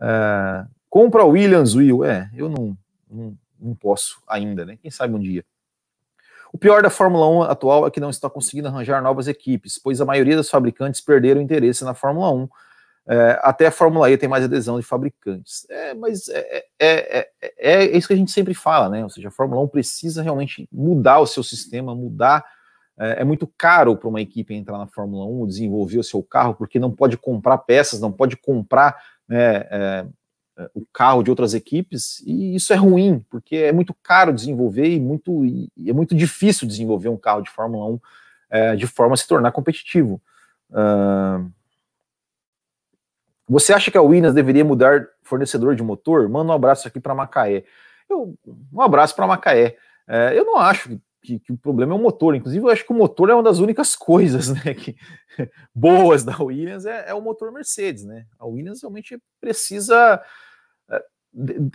[0.00, 2.78] é, compra Williams, Will, é, eu não,
[3.10, 4.78] não, não posso ainda, né?
[4.80, 5.44] Quem sabe um dia.
[6.52, 10.00] O pior da Fórmula 1 atual é que não está conseguindo arranjar novas equipes, pois
[10.00, 12.48] a maioria dos fabricantes perderam interesse na Fórmula 1.
[13.10, 15.66] É, até a Fórmula E tem mais adesão de fabricantes.
[15.70, 19.02] É, mas é, é, é, isso que a gente sempre fala, né?
[19.02, 22.44] Ou seja, a Fórmula 1 precisa realmente mudar o seu sistema, mudar.
[23.00, 26.80] É, muito caro para uma equipe entrar na Fórmula 1, desenvolver o seu carro, porque
[26.80, 29.64] não pode comprar peças, não pode comprar né,
[30.74, 35.00] o carro de outras equipes, e isso é ruim, porque é muito caro desenvolver e,
[35.00, 38.00] muito, e é muito difícil desenvolver um carro de Fórmula 1
[38.50, 40.20] é, de forma a se tornar competitivo.
[40.70, 41.50] Uh,
[43.48, 46.28] você acha que a Williams deveria mudar fornecedor de motor?
[46.28, 47.64] Manda um abraço aqui para Macaé.
[48.08, 48.34] Eu,
[48.72, 49.76] um abraço para Macaé.
[50.06, 52.34] É, eu não acho que, que, o problema é o motor.
[52.34, 54.96] Inclusive, eu acho que o motor é uma das únicas coisas né, que,
[55.74, 58.04] boas da Williams é, é o motor Mercedes.
[58.04, 58.26] Né?
[58.38, 60.22] A Williams realmente precisa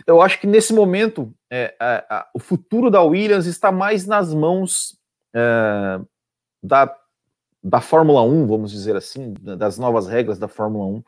[0.06, 4.98] eu acho que nesse momento é, é, o futuro da Williams está mais nas mãos
[5.34, 6.00] é,
[6.62, 6.94] da,
[7.62, 11.04] da Fórmula 1, vamos dizer assim, das novas regras da Fórmula 1,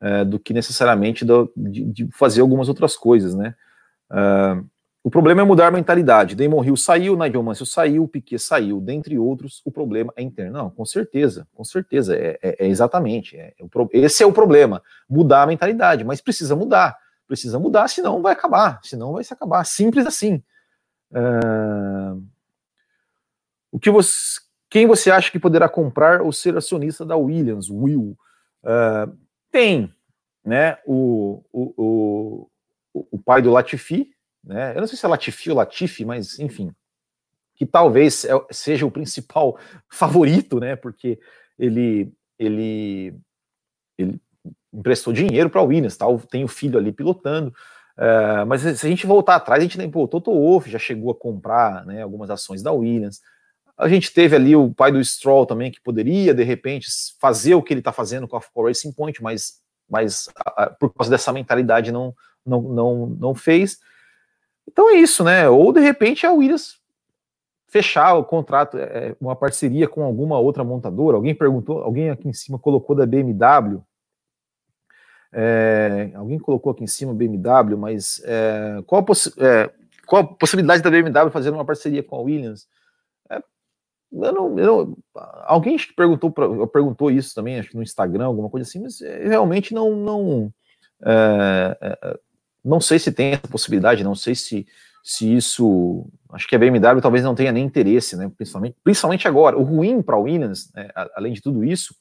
[0.00, 3.54] é, do que necessariamente do, de, de, fazer algumas outras coisas, né?
[4.12, 4.62] É,
[5.02, 6.34] o problema é mudar a mentalidade.
[6.34, 10.52] Damon Hill saiu, Nigel Mansell saiu, Piquet saiu, dentre outros, o problema é interno.
[10.52, 13.36] Não, com certeza, com certeza, é, é, é exatamente.
[13.92, 18.80] esse é o problema, mudar a mentalidade, mas precisa mudar precisa mudar, senão vai acabar,
[18.82, 19.64] senão vai se acabar.
[19.64, 20.42] Simples assim.
[21.10, 22.22] Uh,
[23.70, 27.70] o que você, quem você acha que poderá comprar ou ser acionista da Williams?
[27.70, 28.16] Will.
[28.62, 29.16] Uh,
[29.50, 29.92] tem,
[30.44, 30.78] né?
[30.84, 32.48] O, o,
[32.92, 34.10] o, o, pai do Latifi,
[34.42, 34.76] né?
[34.76, 36.74] Eu não sei se é Latifi ou Latifi, mas enfim,
[37.54, 39.58] que talvez é, seja o principal
[39.88, 40.76] favorito, né?
[40.76, 41.18] Porque
[41.58, 43.16] ele ele
[43.96, 44.20] ele
[44.74, 47.54] emprestou dinheiro para o Williams, tal, tem o filho ali pilotando.
[47.96, 51.12] Uh, mas se a gente voltar atrás, a gente pô, o Toto Wolff já chegou
[51.12, 53.20] a comprar né, algumas ações da Williams.
[53.78, 56.88] A gente teve ali o pai do Stroll também, que poderia, de repente,
[57.20, 60.64] fazer o que ele está fazendo com a, com a Racing Point, mas, mas a,
[60.64, 63.78] a, por causa dessa mentalidade não, não, não, não fez.
[64.66, 65.48] Então é isso, né?
[65.48, 66.78] Ou de repente a Williams
[67.74, 71.16] fechar o contrato, é, uma parceria com alguma outra montadora.
[71.16, 73.82] Alguém perguntou, alguém aqui em cima colocou da BMW.
[75.36, 79.70] É, alguém colocou aqui em cima BMW, mas é, qual, a é,
[80.06, 82.68] qual, a possibilidade da BMW fazer uma parceria com a Williams?
[83.28, 83.42] É,
[84.12, 84.96] eu não, eu não,
[85.42, 89.26] alguém perguntou, pra, perguntou isso também, acho que no Instagram, alguma coisa assim, mas é,
[89.26, 90.52] realmente não, não,
[91.04, 92.18] é,
[92.64, 94.64] não sei se tem essa possibilidade, não sei se,
[95.02, 96.06] se isso.
[96.32, 98.30] Acho que a BMW talvez não tenha nem interesse, né?
[98.36, 99.58] Principalmente, principalmente agora.
[99.58, 101.94] O ruim para a Williams, né, além de tudo isso,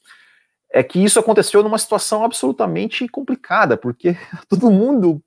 [0.74, 4.18] é que isso aconteceu numa situação absolutamente complicada, porque
[4.50, 5.24] todo mundo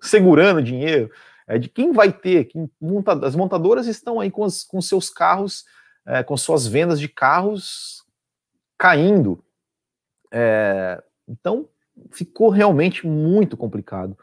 [0.00, 1.10] segurando dinheiro,
[1.46, 5.08] é, de quem vai ter, quem monta, as montadoras estão aí com, as, com seus
[5.08, 5.64] carros,
[6.04, 8.04] é, com suas vendas de carros
[8.76, 9.42] caindo.
[10.32, 11.68] É, então
[12.10, 14.18] ficou realmente muito complicado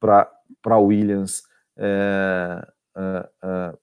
[0.00, 0.28] para
[0.64, 1.44] a Williams.
[1.76, 3.74] É, é, é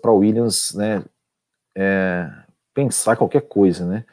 [0.00, 1.04] para Williams, né,
[1.76, 2.43] é,
[2.74, 4.04] pensar qualquer coisa, né?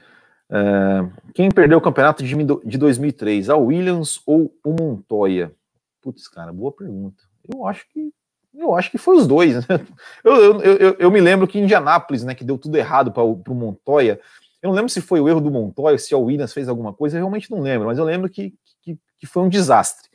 [1.33, 5.53] quem perdeu o campeonato de, de 2003, a Williams ou o Montoya?
[6.01, 7.23] Putz, cara, boa pergunta.
[7.47, 8.11] Eu acho que
[8.53, 9.55] eu acho que foi os dois.
[9.55, 9.79] Né?
[10.23, 13.55] Eu, eu, eu, eu, me lembro que Indianápolis, né, que deu tudo errado para o
[13.55, 14.19] Montoya.
[14.61, 17.15] Eu não lembro se foi o erro do Montoya, se a Williams fez alguma coisa,
[17.15, 20.09] eu realmente não lembro, mas eu lembro que, que, que foi um desastre.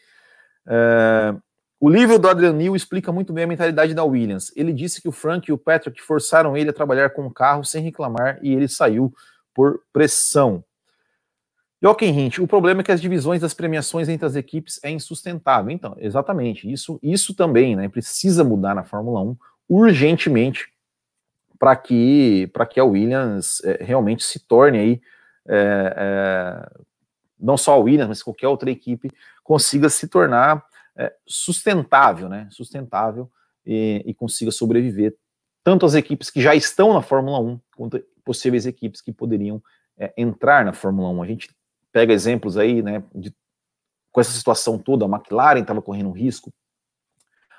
[0.68, 1.34] É,
[1.78, 4.50] o livro do Adrian Neal explica muito bem a mentalidade da Williams.
[4.56, 7.64] Ele disse que o Frank e o Patrick forçaram ele a trabalhar com o carro
[7.64, 9.12] sem reclamar e ele saiu
[9.54, 10.64] por pressão.
[11.82, 15.70] Jochen Hint, o problema é que as divisões das premiações entre as equipes é insustentável.
[15.70, 19.36] Então, exatamente, isso, isso também né, precisa mudar na Fórmula 1
[19.68, 20.68] urgentemente
[21.58, 25.00] para que, que a Williams é, realmente se torne aí,
[25.46, 26.70] é, é,
[27.38, 29.10] não só a Williams, mas qualquer outra equipe
[29.44, 30.64] consiga se tornar
[30.96, 32.48] é, sustentável, né?
[32.50, 33.30] Sustentável
[33.64, 35.14] e, e, consiga sobreviver
[35.62, 39.62] tanto as equipes que já estão na Fórmula 1 quanto possíveis equipes que poderiam
[39.98, 41.22] é, entrar na Fórmula 1.
[41.22, 41.50] A gente
[41.92, 43.34] pega exemplos aí, né, de,
[44.12, 46.52] com essa situação toda, a McLaren estava correndo um risco,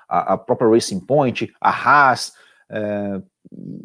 [0.08, 2.32] a, a, própria Racing Point, a Haas,
[2.70, 3.20] é,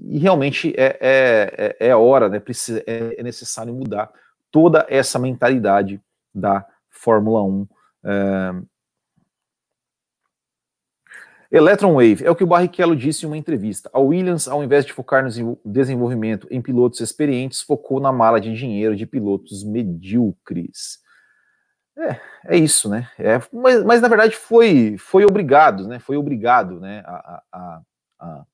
[0.07, 4.11] e realmente é, é, é, é hora, né, precisa, é, é, necessário mudar
[4.51, 6.01] toda essa mentalidade
[6.33, 7.67] da Fórmula 1.
[8.05, 8.53] É,
[11.55, 13.87] Electron Wave é o que o Barrichello disse em uma entrevista.
[13.93, 18.51] A Williams, ao invés de focar no desenvolvimento em pilotos experientes, focou na mala de
[18.55, 20.97] dinheiro de pilotos medíocres.
[21.95, 22.19] É,
[22.55, 23.07] é isso, né?
[23.19, 25.99] É, mas, mas, na verdade foi, foi obrigado, né?
[25.99, 27.03] Foi obrigado, né?
[27.05, 27.81] A, a,
[28.19, 28.45] a,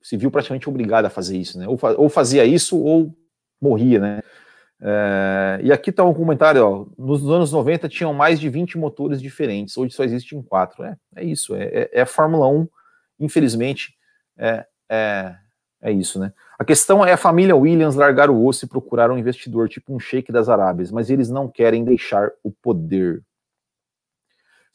[0.00, 1.66] se viu praticamente obrigado a fazer isso, né?
[1.66, 3.12] Ou, ou fazia isso ou
[3.60, 4.22] morria, né?
[4.80, 9.22] É, e aqui está um comentário, ó, nos anos 90 tinham mais de 20 motores
[9.22, 10.84] diferentes, hoje só existem quatro.
[10.84, 12.68] É, é isso, é, é, é a Fórmula 1,
[13.20, 13.94] infelizmente,
[14.36, 15.34] é, é,
[15.82, 16.32] é isso, né?
[16.58, 20.00] A questão é a família Williams largar o osso e procurar um investidor, tipo um
[20.00, 23.22] sheik das Arábias, mas eles não querem deixar o poder.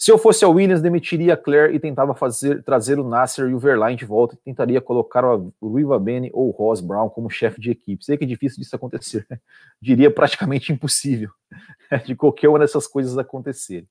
[0.01, 3.53] Se eu fosse a Williams, demitiria a Claire e tentava fazer, trazer o Nasser e
[3.53, 7.61] o Verlaine de volta tentaria colocar o Riva Bene ou o Ross Brown como chefe
[7.61, 8.03] de equipe.
[8.03, 9.27] Sei que é difícil disso acontecer.
[9.29, 9.39] Né?
[9.79, 11.29] Diria praticamente impossível
[12.03, 13.87] de qualquer uma dessas coisas acontecerem.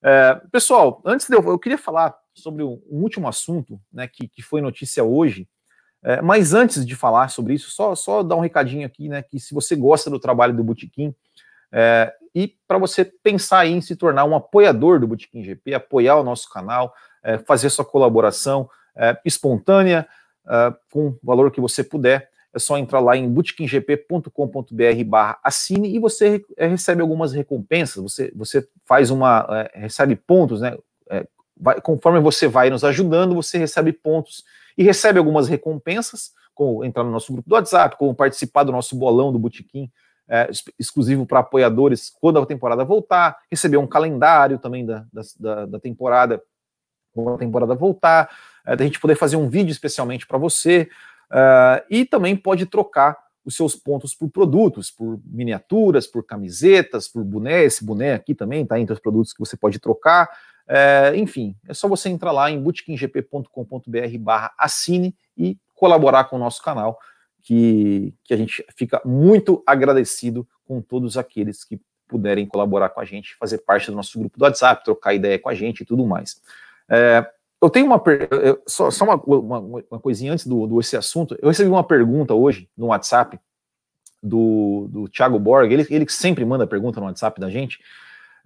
[0.00, 4.28] É, pessoal, antes de eu, eu queria falar sobre um, um último assunto né, que,
[4.28, 5.48] que foi notícia hoje.
[6.04, 9.22] É, mas antes de falar sobre isso, só, só dar um recadinho aqui, né?
[9.22, 11.12] Que se você gosta do trabalho do Botequim,
[11.72, 16.24] é, e para você pensar em se tornar um apoiador do Botequim GP, apoiar o
[16.24, 20.06] nosso canal, é, fazer sua colaboração é, espontânea,
[20.48, 25.94] é, com o valor que você puder, é só entrar lá em botequimgp.com.br barra assine
[25.94, 30.76] e você é, recebe algumas recompensas, você, você faz uma, é, recebe pontos, né?
[31.54, 34.42] Vai, conforme você vai nos ajudando, você recebe pontos
[34.76, 38.96] e recebe algumas recompensas, como entrar no nosso grupo do WhatsApp, como participar do nosso
[38.96, 39.90] bolão do Botequim
[40.32, 45.04] é, exclusivo para apoiadores quando a temporada voltar, receber um calendário também da,
[45.38, 46.42] da, da temporada
[47.12, 50.88] quando a temporada voltar, é, da gente poder fazer um vídeo especialmente para você,
[51.30, 57.22] é, e também pode trocar os seus pontos por produtos, por miniaturas, por camisetas, por
[57.22, 60.30] boné, esse boné aqui também está entre os produtos que você pode trocar,
[60.66, 66.38] é, enfim, é só você entrar lá em bootkinggp.com.br barra assine e colaborar com o
[66.38, 66.98] nosso canal
[67.42, 73.04] que, que a gente fica muito agradecido com todos aqueles que puderem colaborar com a
[73.04, 76.06] gente, fazer parte do nosso grupo do WhatsApp, trocar ideia com a gente e tudo
[76.06, 76.40] mais.
[76.88, 77.26] É,
[77.60, 78.02] eu tenho uma
[78.66, 81.36] só, só uma, uma, uma, coisinha antes do, do esse assunto.
[81.40, 83.38] Eu recebi uma pergunta hoje no WhatsApp
[84.22, 87.80] do, do Thiago Borg, ele, ele sempre manda pergunta no WhatsApp da gente,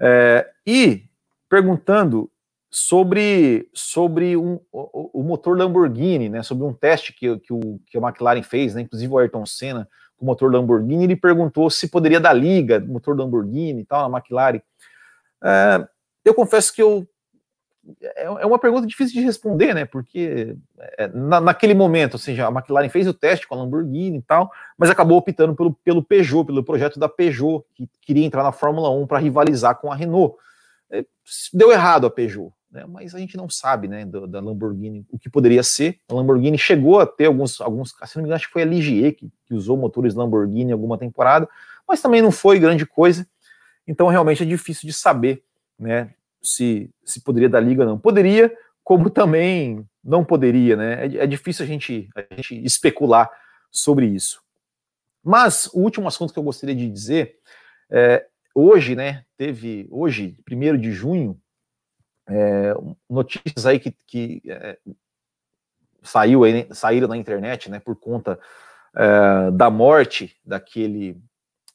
[0.00, 1.04] é, e
[1.48, 2.30] perguntando
[2.78, 7.96] sobre, sobre um, o, o, motor Lamborghini, né, sobre um teste que, que, o, que
[7.96, 11.88] a McLaren fez, né, inclusive o Ayrton Senna com o motor Lamborghini, ele perguntou se
[11.88, 14.60] poderia dar liga motor Lamborghini e tal, na McLaren.
[15.42, 15.88] É,
[16.22, 17.08] eu confesso que eu
[18.02, 19.86] é, é uma pergunta difícil de responder, né?
[19.86, 20.54] Porque
[20.98, 24.22] é, na, naquele momento, ou seja, a McLaren fez o teste com a Lamborghini e
[24.22, 28.52] tal, mas acabou optando pelo, pelo Peugeot, pelo projeto da Peugeot, que queria entrar na
[28.52, 30.36] Fórmula 1 para rivalizar com a Renault.
[30.90, 31.06] é,
[31.54, 32.84] deu errado a Peugeot, né?
[32.86, 35.98] mas a gente não sabe, né, do, da Lamborghini, o que poderia ser.
[36.08, 38.66] A Lamborghini chegou a ter alguns, alguns se não me engano, acho que foi a
[38.66, 41.48] Ligier que, que usou motores Lamborghini em alguma temporada,
[41.88, 43.26] mas também não foi grande coisa.
[43.86, 45.42] Então, realmente é difícil de saber,
[45.78, 46.12] né,
[46.42, 47.98] se, se poderia dar liga ou não.
[47.98, 48.52] Poderia,
[48.82, 51.06] como também não poderia, né?
[51.06, 53.28] É, é difícil a gente, a gente especular
[53.70, 54.40] sobre isso.
[55.22, 57.36] Mas o último assunto que eu gostaria de dizer
[57.90, 61.38] é, hoje, né, teve, hoje, primeiro de junho,
[62.28, 62.74] é,
[63.08, 64.78] notícias aí que, que é,
[66.02, 68.38] saiu aí, saíram na internet, né, por conta
[68.94, 71.20] é, da morte daquele,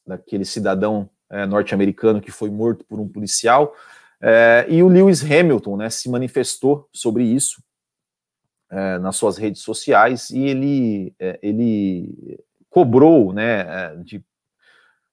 [0.06, 3.76] daquele cidadão é, norte-americano que foi morto por um policial,
[4.20, 7.64] é, e o Lewis Hamilton, né, se manifestou sobre isso
[8.70, 12.39] é, nas suas redes sociais e ele, ele
[12.70, 14.24] cobrou, né, de,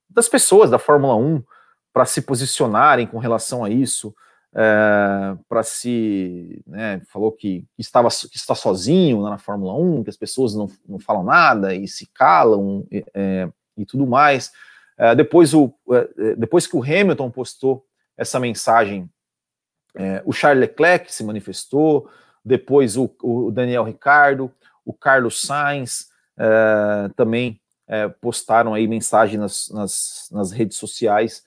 [0.09, 1.43] das pessoas da Fórmula 1
[1.93, 4.15] para se posicionarem com relação a isso,
[4.55, 10.17] é, para se, né, falou que, estava que está sozinho na Fórmula 1, que as
[10.17, 14.51] pessoas não, não falam nada e se calam é, e tudo mais.
[14.97, 15.73] É, depois, o,
[16.37, 17.85] depois que o Hamilton postou
[18.17, 19.09] essa mensagem,
[20.25, 22.09] o Charles Leclerc se manifestou,
[22.45, 24.51] depois o, o Daniel Ricardo,
[24.85, 26.09] o Carlos Sainz
[27.17, 27.61] também
[28.21, 31.45] postaram aí mensagem nas, nas, nas redes sociais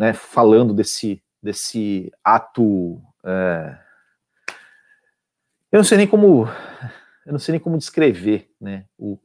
[0.00, 3.02] né, falando desse, desse ato.
[3.22, 3.78] É...
[5.70, 6.46] Eu não sei nem como.
[7.26, 9.18] Eu não sei nem como descrever né, o,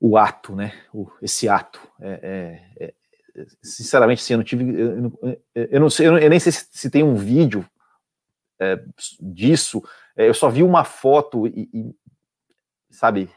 [0.00, 0.72] o ato, né?
[0.92, 1.80] O, esse ato.
[2.00, 2.94] É, é, é
[3.62, 4.64] sinceramente, sim, eu não tive.
[4.64, 5.18] Eu, não,
[5.54, 7.64] eu não sei, eu, nem sei se, se tem um vídeo
[8.60, 8.84] é,
[9.20, 9.80] disso.
[10.16, 11.94] É, eu só vi uma foto e, e,
[12.90, 13.30] sabe,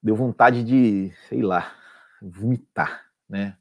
[0.00, 1.74] deu vontade de, sei lá,
[2.22, 3.58] vomitar, né?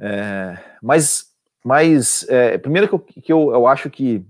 [0.00, 1.26] É, mas,
[1.64, 4.24] mas é, primeiro que, eu, que eu, eu acho que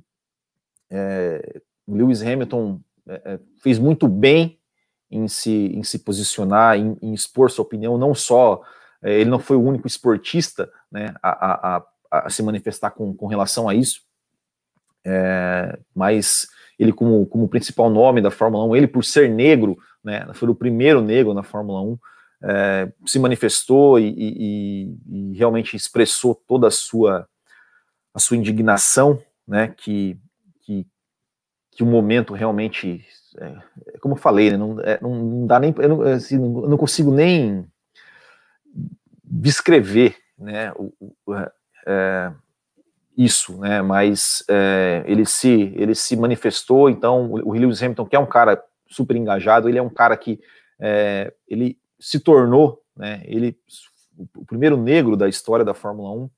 [0.91, 4.59] é, Lewis Hamilton é, é, fez muito bem
[5.11, 8.63] em se, em se posicionar, em, em expor sua opinião, não só,
[9.03, 13.27] é, ele não foi o único esportista né, a, a, a se manifestar com, com
[13.27, 14.03] relação a isso,
[15.05, 16.49] é, mas
[16.79, 20.55] ele como, como principal nome da Fórmula 1, ele por ser negro, né, foi o
[20.55, 21.99] primeiro negro na Fórmula 1,
[22.43, 27.29] é, se manifestou e, e, e, realmente expressou toda a sua,
[28.15, 30.17] a sua indignação, né, que,
[30.61, 30.87] que,
[31.71, 33.05] que o momento realmente,
[33.39, 33.55] é,
[34.01, 37.11] como eu falei, né, não, é, não, dá nem, eu não, assim, eu não consigo
[37.11, 37.67] nem
[39.25, 40.93] descrever, né, o,
[41.27, 41.53] o é,
[41.87, 42.33] é
[43.17, 48.19] isso, né, mas é, ele se ele se manifestou, então o Lewis Hamilton, que é
[48.19, 50.39] um cara super engajado, ele é um cara que
[50.81, 53.59] é, ele se tornou, né, ele,
[54.37, 56.31] o primeiro negro da história da Fórmula 1,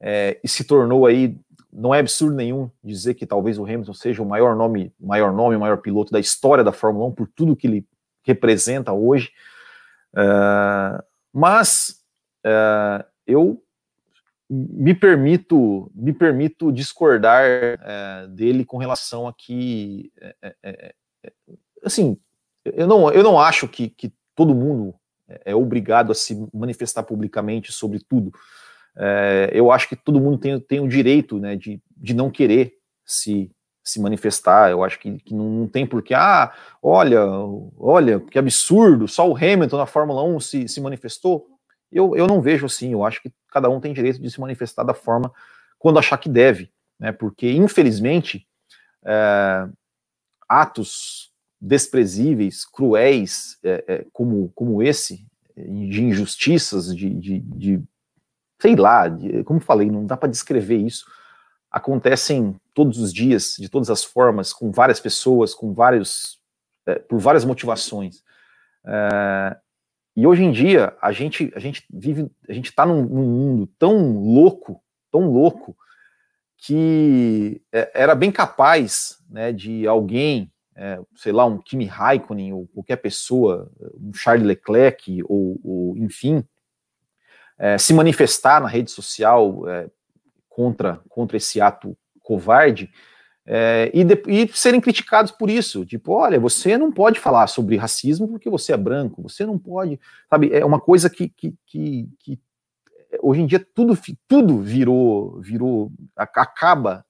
[0.00, 1.38] é, e se tornou aí,
[1.72, 5.56] não é absurdo nenhum dizer que talvez o Hamilton seja o maior nome, maior nome,
[5.56, 7.86] maior piloto da história da Fórmula 1, por tudo que ele
[8.22, 9.30] representa hoje,
[10.16, 12.02] é, mas
[12.44, 13.62] é, eu
[14.48, 20.10] me permito me permito discordar é, dele com relação a que
[21.84, 22.18] assim
[22.64, 24.94] eu não eu não acho que, que todo mundo
[25.28, 28.32] é, é obrigado a se manifestar publicamente sobre tudo.
[28.96, 32.72] É, eu acho que todo mundo tem, tem o direito né, de, de não querer
[33.04, 33.50] se,
[33.84, 34.70] se manifestar.
[34.70, 36.14] Eu acho que, que não, não tem porquê.
[36.14, 37.20] Ah, olha,
[37.78, 41.46] olha, que absurdo, só o Hamilton na Fórmula 1 se, se manifestou.
[41.92, 42.92] Eu, eu não vejo assim.
[42.92, 45.30] Eu acho que cada um tem direito de se manifestar da forma
[45.78, 46.72] quando achar que deve.
[46.98, 48.48] Né, porque, infelizmente,
[49.04, 49.68] é,
[50.48, 51.29] atos
[51.60, 57.82] desprezíveis, cruéis, é, é, como, como esse, de injustiças, de, de, de
[58.60, 61.04] sei lá, de, como falei, não dá para descrever isso,
[61.70, 66.38] acontecem todos os dias, de todas as formas, com várias pessoas, com vários,
[66.86, 68.22] é, por várias motivações.
[68.84, 69.56] É,
[70.16, 73.66] e hoje em dia a gente a gente vive, a gente está num, num, mundo
[73.78, 75.76] tão louco, tão louco
[76.56, 80.50] que é, era bem capaz, né, de alguém
[80.80, 83.70] é, sei lá, um Kimi Raikkonen ou qualquer pessoa,
[84.00, 86.42] um Charles Leclerc ou, ou enfim,
[87.58, 89.90] é, se manifestar na rede social é,
[90.48, 92.90] contra, contra esse ato covarde
[93.44, 95.84] é, e, de, e, serem criticados por isso.
[95.84, 100.00] Tipo, olha, você não pode falar sobre racismo porque você é branco, você não pode,
[100.30, 100.50] sabe?
[100.50, 102.40] É uma coisa que, que, que, que
[103.20, 107.04] hoje em dia tudo, tudo virou, virou, acaba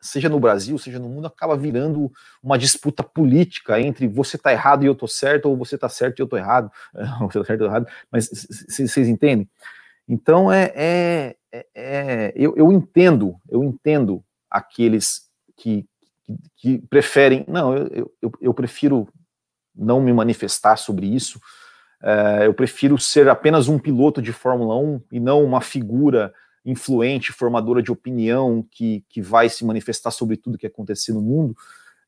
[0.00, 2.10] seja no Brasil, seja no mundo, acaba virando
[2.42, 6.18] uma disputa política entre você tá errado e eu tô certo, ou você tá certo
[6.18, 6.70] e eu tô errado,
[7.20, 8.28] você tá certo e eu tô errado, mas
[8.68, 9.48] vocês entendem?
[10.08, 15.86] Então é, é, é, é eu, eu, entendo, eu entendo aqueles que,
[16.56, 19.06] que, preferem, não, eu, eu, eu, prefiro
[19.74, 21.38] não me manifestar sobre isso,
[22.02, 26.32] é, eu prefiro ser apenas um piloto de Fórmula 1 e não uma figura
[26.64, 31.56] influente, formadora de opinião que, que vai se manifestar sobre tudo que acontecer no mundo.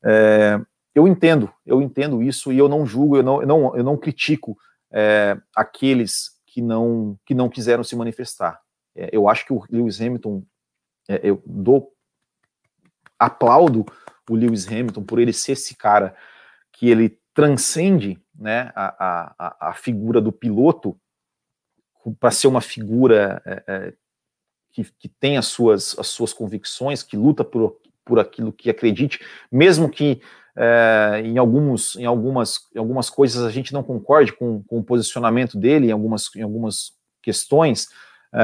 [0.03, 0.59] É,
[0.93, 3.97] eu entendo, eu entendo isso e eu não julgo, eu não, eu não, eu não
[3.97, 4.57] critico
[4.91, 8.61] é, aqueles que não, que não quiseram se manifestar.
[8.95, 10.43] É, eu acho que o Lewis Hamilton,
[11.07, 11.91] é, eu dou,
[13.17, 13.85] aplaudo
[14.29, 16.15] o Lewis Hamilton por ele ser esse cara
[16.71, 20.95] que ele transcende né, a, a, a figura do piloto
[22.19, 23.93] para ser uma figura é, é,
[24.73, 29.19] que, que tem as suas, as suas convicções, que luta por, por aquilo que acredite,
[29.51, 30.19] mesmo que
[30.55, 34.83] é, em, alguns, em, algumas, em algumas coisas a gente não concorde com, com o
[34.83, 37.87] posicionamento dele, em algumas, em algumas questões,
[38.33, 38.39] é,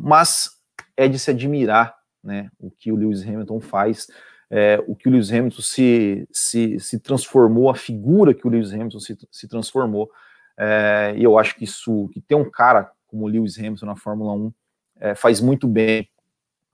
[0.00, 0.50] mas
[0.96, 4.06] é de se admirar né, o que o Lewis Hamilton faz,
[4.50, 8.72] é, o que o Lewis Hamilton se, se, se transformou, a figura que o Lewis
[8.72, 10.10] Hamilton se, se transformou,
[10.58, 13.96] é, e eu acho que isso, que ter um cara como o Lewis Hamilton na
[13.96, 14.52] Fórmula 1
[15.00, 16.08] é, faz muito bem,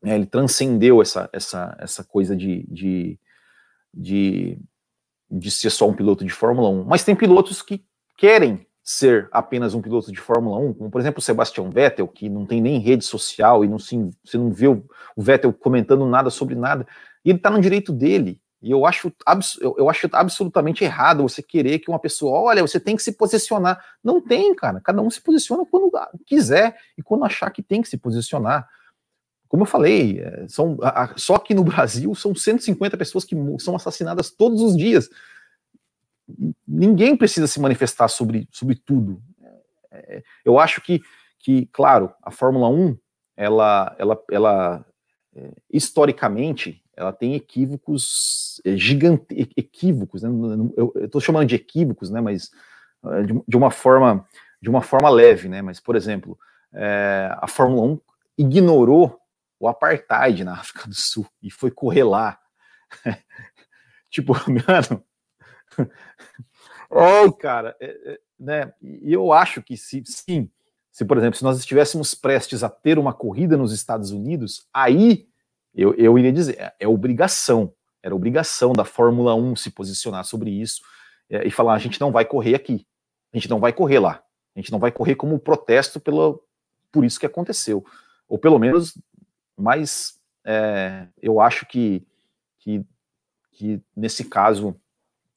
[0.02, 3.18] né, ele transcendeu essa, essa, essa coisa de, de,
[3.92, 4.58] de
[5.30, 7.84] de ser só um piloto de Fórmula 1, mas tem pilotos que
[8.16, 12.28] querem ser apenas um piloto de Fórmula 1, como por exemplo o Sebastian Vettel, que
[12.28, 16.04] não tem nem rede social e não se, você não vê o, o Vettel comentando
[16.06, 16.86] nada sobre nada,
[17.24, 18.40] e ele está no direito dele.
[18.62, 19.11] E eu acho,
[19.61, 23.82] eu, acho absolutamente errado você querer que uma pessoa, olha, você tem que se posicionar.
[24.04, 24.80] Não tem, cara.
[24.80, 25.90] Cada um se posiciona quando
[26.26, 28.68] quiser e quando achar que tem que se posicionar.
[29.48, 30.78] Como eu falei, é, são,
[31.16, 35.08] só aqui no Brasil são 150 pessoas que são assassinadas todos os dias.
[36.68, 39.22] Ninguém precisa se manifestar sobre, sobre tudo.
[39.90, 41.00] É, eu acho que,
[41.38, 42.96] que, claro, a Fórmula 1,
[43.36, 44.86] ela, ela, ela
[45.34, 49.26] é, historicamente, ela tem equívocos gigantes,
[49.57, 50.28] equívocos, né?
[50.76, 52.20] eu estou chamando de equívocos, né?
[52.20, 52.51] mas
[53.26, 54.26] de, de, uma forma
[54.61, 55.62] de uma forma leve, né?
[55.62, 56.38] Mas, por exemplo,
[56.72, 58.01] é, a Fórmula 1
[58.38, 59.18] ignorou
[59.59, 62.38] o apartheid na África do Sul e foi correr lá.
[64.11, 65.05] tipo, mano.
[66.90, 68.72] Ai, cara, é, é, né?
[68.82, 70.51] E eu acho que se, sim,
[70.90, 75.30] se, por exemplo, se nós estivéssemos prestes a ter uma corrida nos Estados Unidos, aí
[75.74, 80.50] eu, eu iria dizer, é, é obrigação, era obrigação da Fórmula 1 se posicionar sobre
[80.50, 80.82] isso
[81.28, 82.86] é, e falar: a gente não vai correr aqui,
[83.32, 84.22] a gente não vai correr lá,
[84.54, 86.42] a gente não vai correr como protesto pelo,
[86.90, 87.84] por isso que aconteceu.
[88.28, 88.94] Ou pelo menos
[89.60, 92.02] mas é, eu acho que,
[92.58, 92.82] que,
[93.52, 94.74] que nesse caso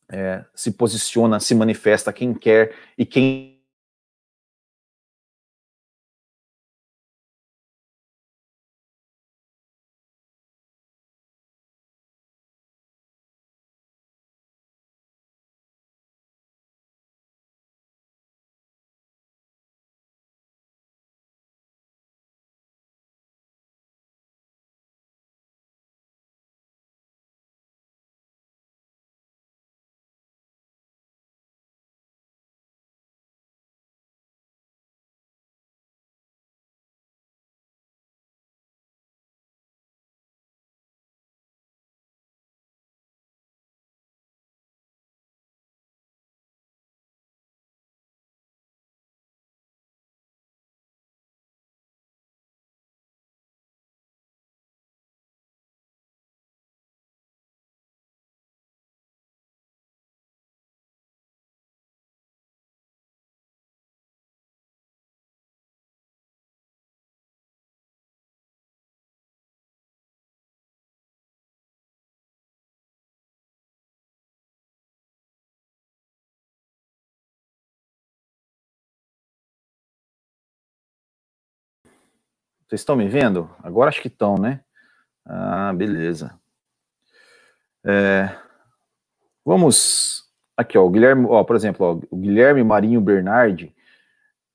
[0.10, 3.53] é, se posiciona, se manifesta quem quer e quem
[82.74, 83.48] Vocês estão me vendo?
[83.62, 84.62] Agora acho que estão, né?
[85.24, 86.40] Ah, beleza.
[87.86, 88.36] É,
[89.46, 90.24] vamos
[90.58, 93.76] aqui, ó, o Guilherme, ó, por exemplo, ó, o Guilherme Marinho Bernardi,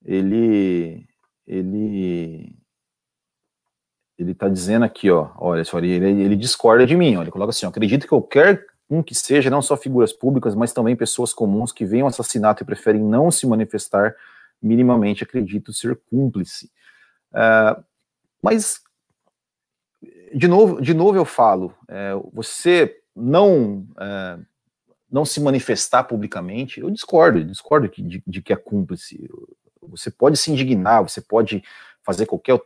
[0.05, 1.07] ele
[1.47, 2.57] ele
[4.19, 7.51] ele tá dizendo aqui, ó, olha só, ele, ele discorda de mim, ó, ele coloca
[7.51, 11.33] assim, ó, acredito que qualquer um que seja, não só figuras públicas, mas também pessoas
[11.33, 14.17] comuns que veem o assassinato e preferem não se manifestar
[14.61, 16.69] minimamente, acredito ser cúmplice.
[17.33, 17.87] Uh,
[18.43, 18.81] mas,
[20.35, 24.39] de novo, de novo eu falo, é, você não é,
[25.11, 29.29] não se manifestar publicamente, eu discordo, eu discordo de, de, que é cúmplice.
[29.83, 31.63] Você pode se indignar, você pode
[32.03, 32.61] fazer qualquer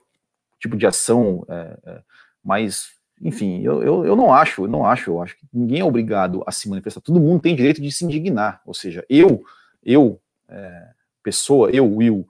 [0.59, 2.03] tipo de ação, é, é,
[2.43, 5.85] mas, enfim, eu, eu, eu, não acho, eu não acho, eu acho que ninguém é
[5.85, 9.45] obrigado a se manifestar, todo mundo tem direito de se indignar, ou seja, eu,
[9.83, 10.91] eu, é,
[11.23, 12.29] pessoa, eu, Will,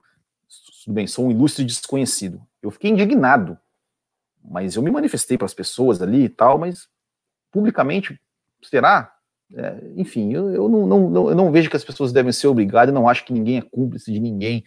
[0.84, 3.58] tudo bem, sou um ilustre desconhecido, eu fiquei indignado,
[4.44, 6.88] mas eu me manifestei para as pessoas ali e tal, mas
[7.50, 8.20] publicamente,
[8.62, 9.12] será?
[9.54, 12.94] É, enfim, eu, eu não, não, eu não vejo que as pessoas devem ser obrigadas,
[12.94, 14.64] não acho que ninguém é cúmplice de ninguém,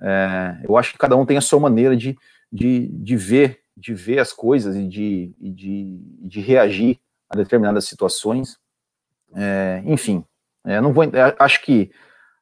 [0.00, 2.16] é, eu acho que cada um tem a sua maneira de,
[2.52, 6.98] de, de ver de ver as coisas e de, de, de reagir
[7.30, 8.58] a determinadas situações.
[9.34, 10.24] É, enfim,
[10.64, 11.90] é, não vou, é, acho que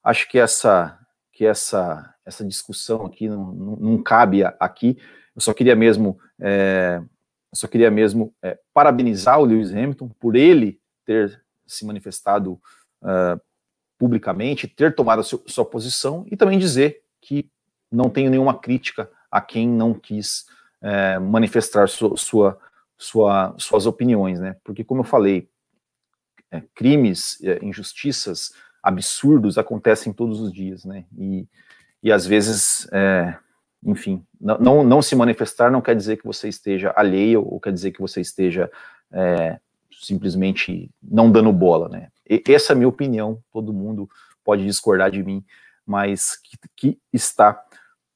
[0.03, 0.99] acho que essa
[1.33, 4.99] que essa essa discussão aqui não, não, não cabe aqui.
[5.35, 7.01] Eu só queria mesmo é,
[7.57, 12.61] só queria mesmo é, parabenizar o Lewis Hamilton por ele ter se manifestado
[13.03, 13.41] uh,
[13.99, 17.51] publicamente, ter tomado a sua, posição e também dizer que
[17.91, 20.47] não tenho nenhuma crítica a quem não quis
[20.81, 22.59] é, manifestar sua, sua,
[22.97, 24.57] sua, suas opiniões, né?
[24.63, 25.49] Porque, como eu falei,
[26.51, 28.53] é, crimes, é, injustiças,
[28.83, 31.07] absurdos acontecem todos os dias, né?
[31.19, 31.49] E,
[32.07, 33.37] e às vezes, é,
[33.85, 37.73] enfim, não, não, não, se manifestar não quer dizer que você esteja alheio ou quer
[37.73, 38.71] dizer que você esteja
[39.11, 39.59] é,
[39.91, 42.13] simplesmente não dando bola, né?
[42.31, 44.09] E, essa é a minha opinião, todo mundo
[44.45, 45.45] pode discordar de mim,
[45.85, 47.61] mas que, que está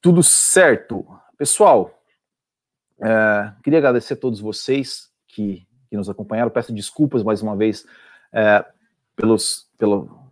[0.01, 1.05] tudo certo.
[1.37, 2.01] Pessoal,
[3.03, 6.49] é, queria agradecer a todos vocês que, que, nos acompanharam.
[6.49, 7.85] Peço desculpas mais uma vez
[8.33, 8.65] é,
[9.17, 10.31] pelos pelo,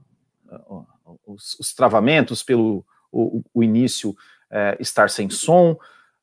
[1.26, 4.16] os, os, travamentos, pelo o, o início
[4.50, 5.76] é, estar sem som,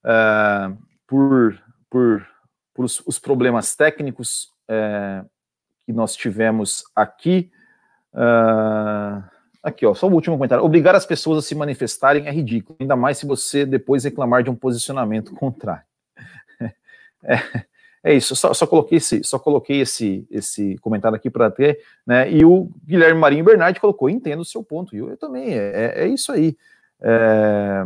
[0.04, 0.72] é,
[1.08, 1.58] por,
[1.90, 2.28] por,
[2.74, 5.24] por os, os, problemas técnicos é,
[5.86, 7.52] que nós tivemos aqui.
[8.14, 9.24] Uh,
[9.66, 10.64] Aqui, ó, só o último comentário.
[10.64, 14.50] Obrigar as pessoas a se manifestarem é ridículo, ainda mais se você depois reclamar de
[14.52, 15.82] um posicionamento contrário.
[17.24, 17.40] É,
[18.04, 22.32] é isso, só, só, coloquei esse, só coloquei esse, esse comentário aqui para ter, né?
[22.32, 25.72] E o Guilherme Marinho Bernardi colocou, entendo o seu ponto, e eu, eu também, é,
[25.74, 26.56] é, é isso aí.
[27.02, 27.86] É,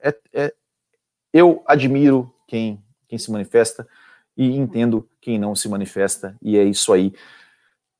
[0.00, 0.54] é, é,
[1.32, 3.86] eu admiro quem, quem se manifesta
[4.36, 7.12] e entendo quem não se manifesta, e é isso aí.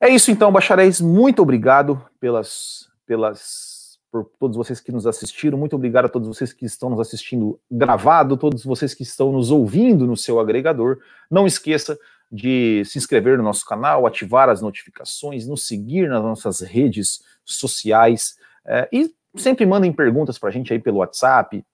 [0.00, 1.00] É isso então, bacharéis.
[1.00, 5.58] Muito obrigado pelas, pelas, por todos vocês que nos assistiram.
[5.58, 9.50] Muito obrigado a todos vocês que estão nos assistindo gravado, todos vocês que estão nos
[9.50, 10.98] ouvindo no seu agregador.
[11.30, 11.98] Não esqueça
[12.32, 18.36] de se inscrever no nosso canal, ativar as notificações, nos seguir nas nossas redes sociais
[18.66, 21.64] é, e sempre mandem perguntas para a gente aí pelo WhatsApp,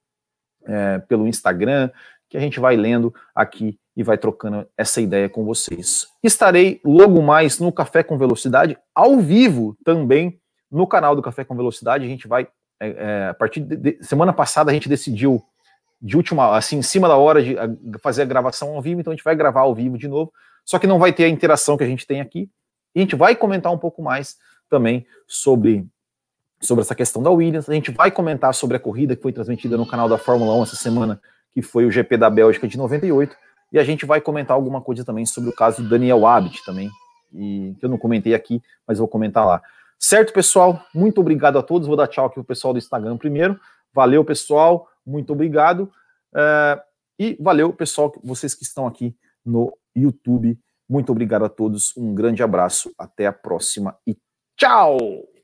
[0.64, 1.90] é, pelo Instagram,
[2.28, 6.06] que a gente vai lendo aqui e vai trocando essa ideia com vocês.
[6.22, 10.38] Estarei logo mais no Café com Velocidade, ao vivo também
[10.70, 12.04] no canal do Café com Velocidade.
[12.04, 12.48] A gente vai,
[12.80, 15.42] é, é, a partir de, de, semana passada, a gente decidiu
[16.00, 17.56] de última, assim, em cima da hora de
[18.02, 20.30] fazer a gravação ao vivo, então a gente vai gravar ao vivo de novo,
[20.62, 22.50] só que não vai ter a interação que a gente tem aqui.
[22.94, 24.36] E a gente vai comentar um pouco mais
[24.68, 25.86] também sobre
[26.60, 27.68] sobre essa questão da Williams.
[27.68, 30.62] A gente vai comentar sobre a corrida que foi transmitida no canal da Fórmula 1
[30.62, 31.20] essa semana,
[31.52, 33.36] que foi o GP da Bélgica de 98.
[33.72, 36.90] E a gente vai comentar alguma coisa também sobre o caso do Daniel Abit também,
[37.32, 39.60] e, que eu não comentei aqui, mas vou comentar lá.
[39.98, 40.80] Certo, pessoal?
[40.94, 41.88] Muito obrigado a todos.
[41.88, 43.58] Vou dar tchau aqui pro pessoal do Instagram primeiro.
[43.92, 44.88] Valeu, pessoal.
[45.04, 45.90] Muito obrigado.
[46.32, 46.80] Uh,
[47.18, 50.58] e valeu, pessoal, vocês que estão aqui no YouTube.
[50.88, 51.96] Muito obrigado a todos.
[51.96, 52.92] Um grande abraço.
[52.98, 54.16] Até a próxima e
[54.56, 55.35] tchau!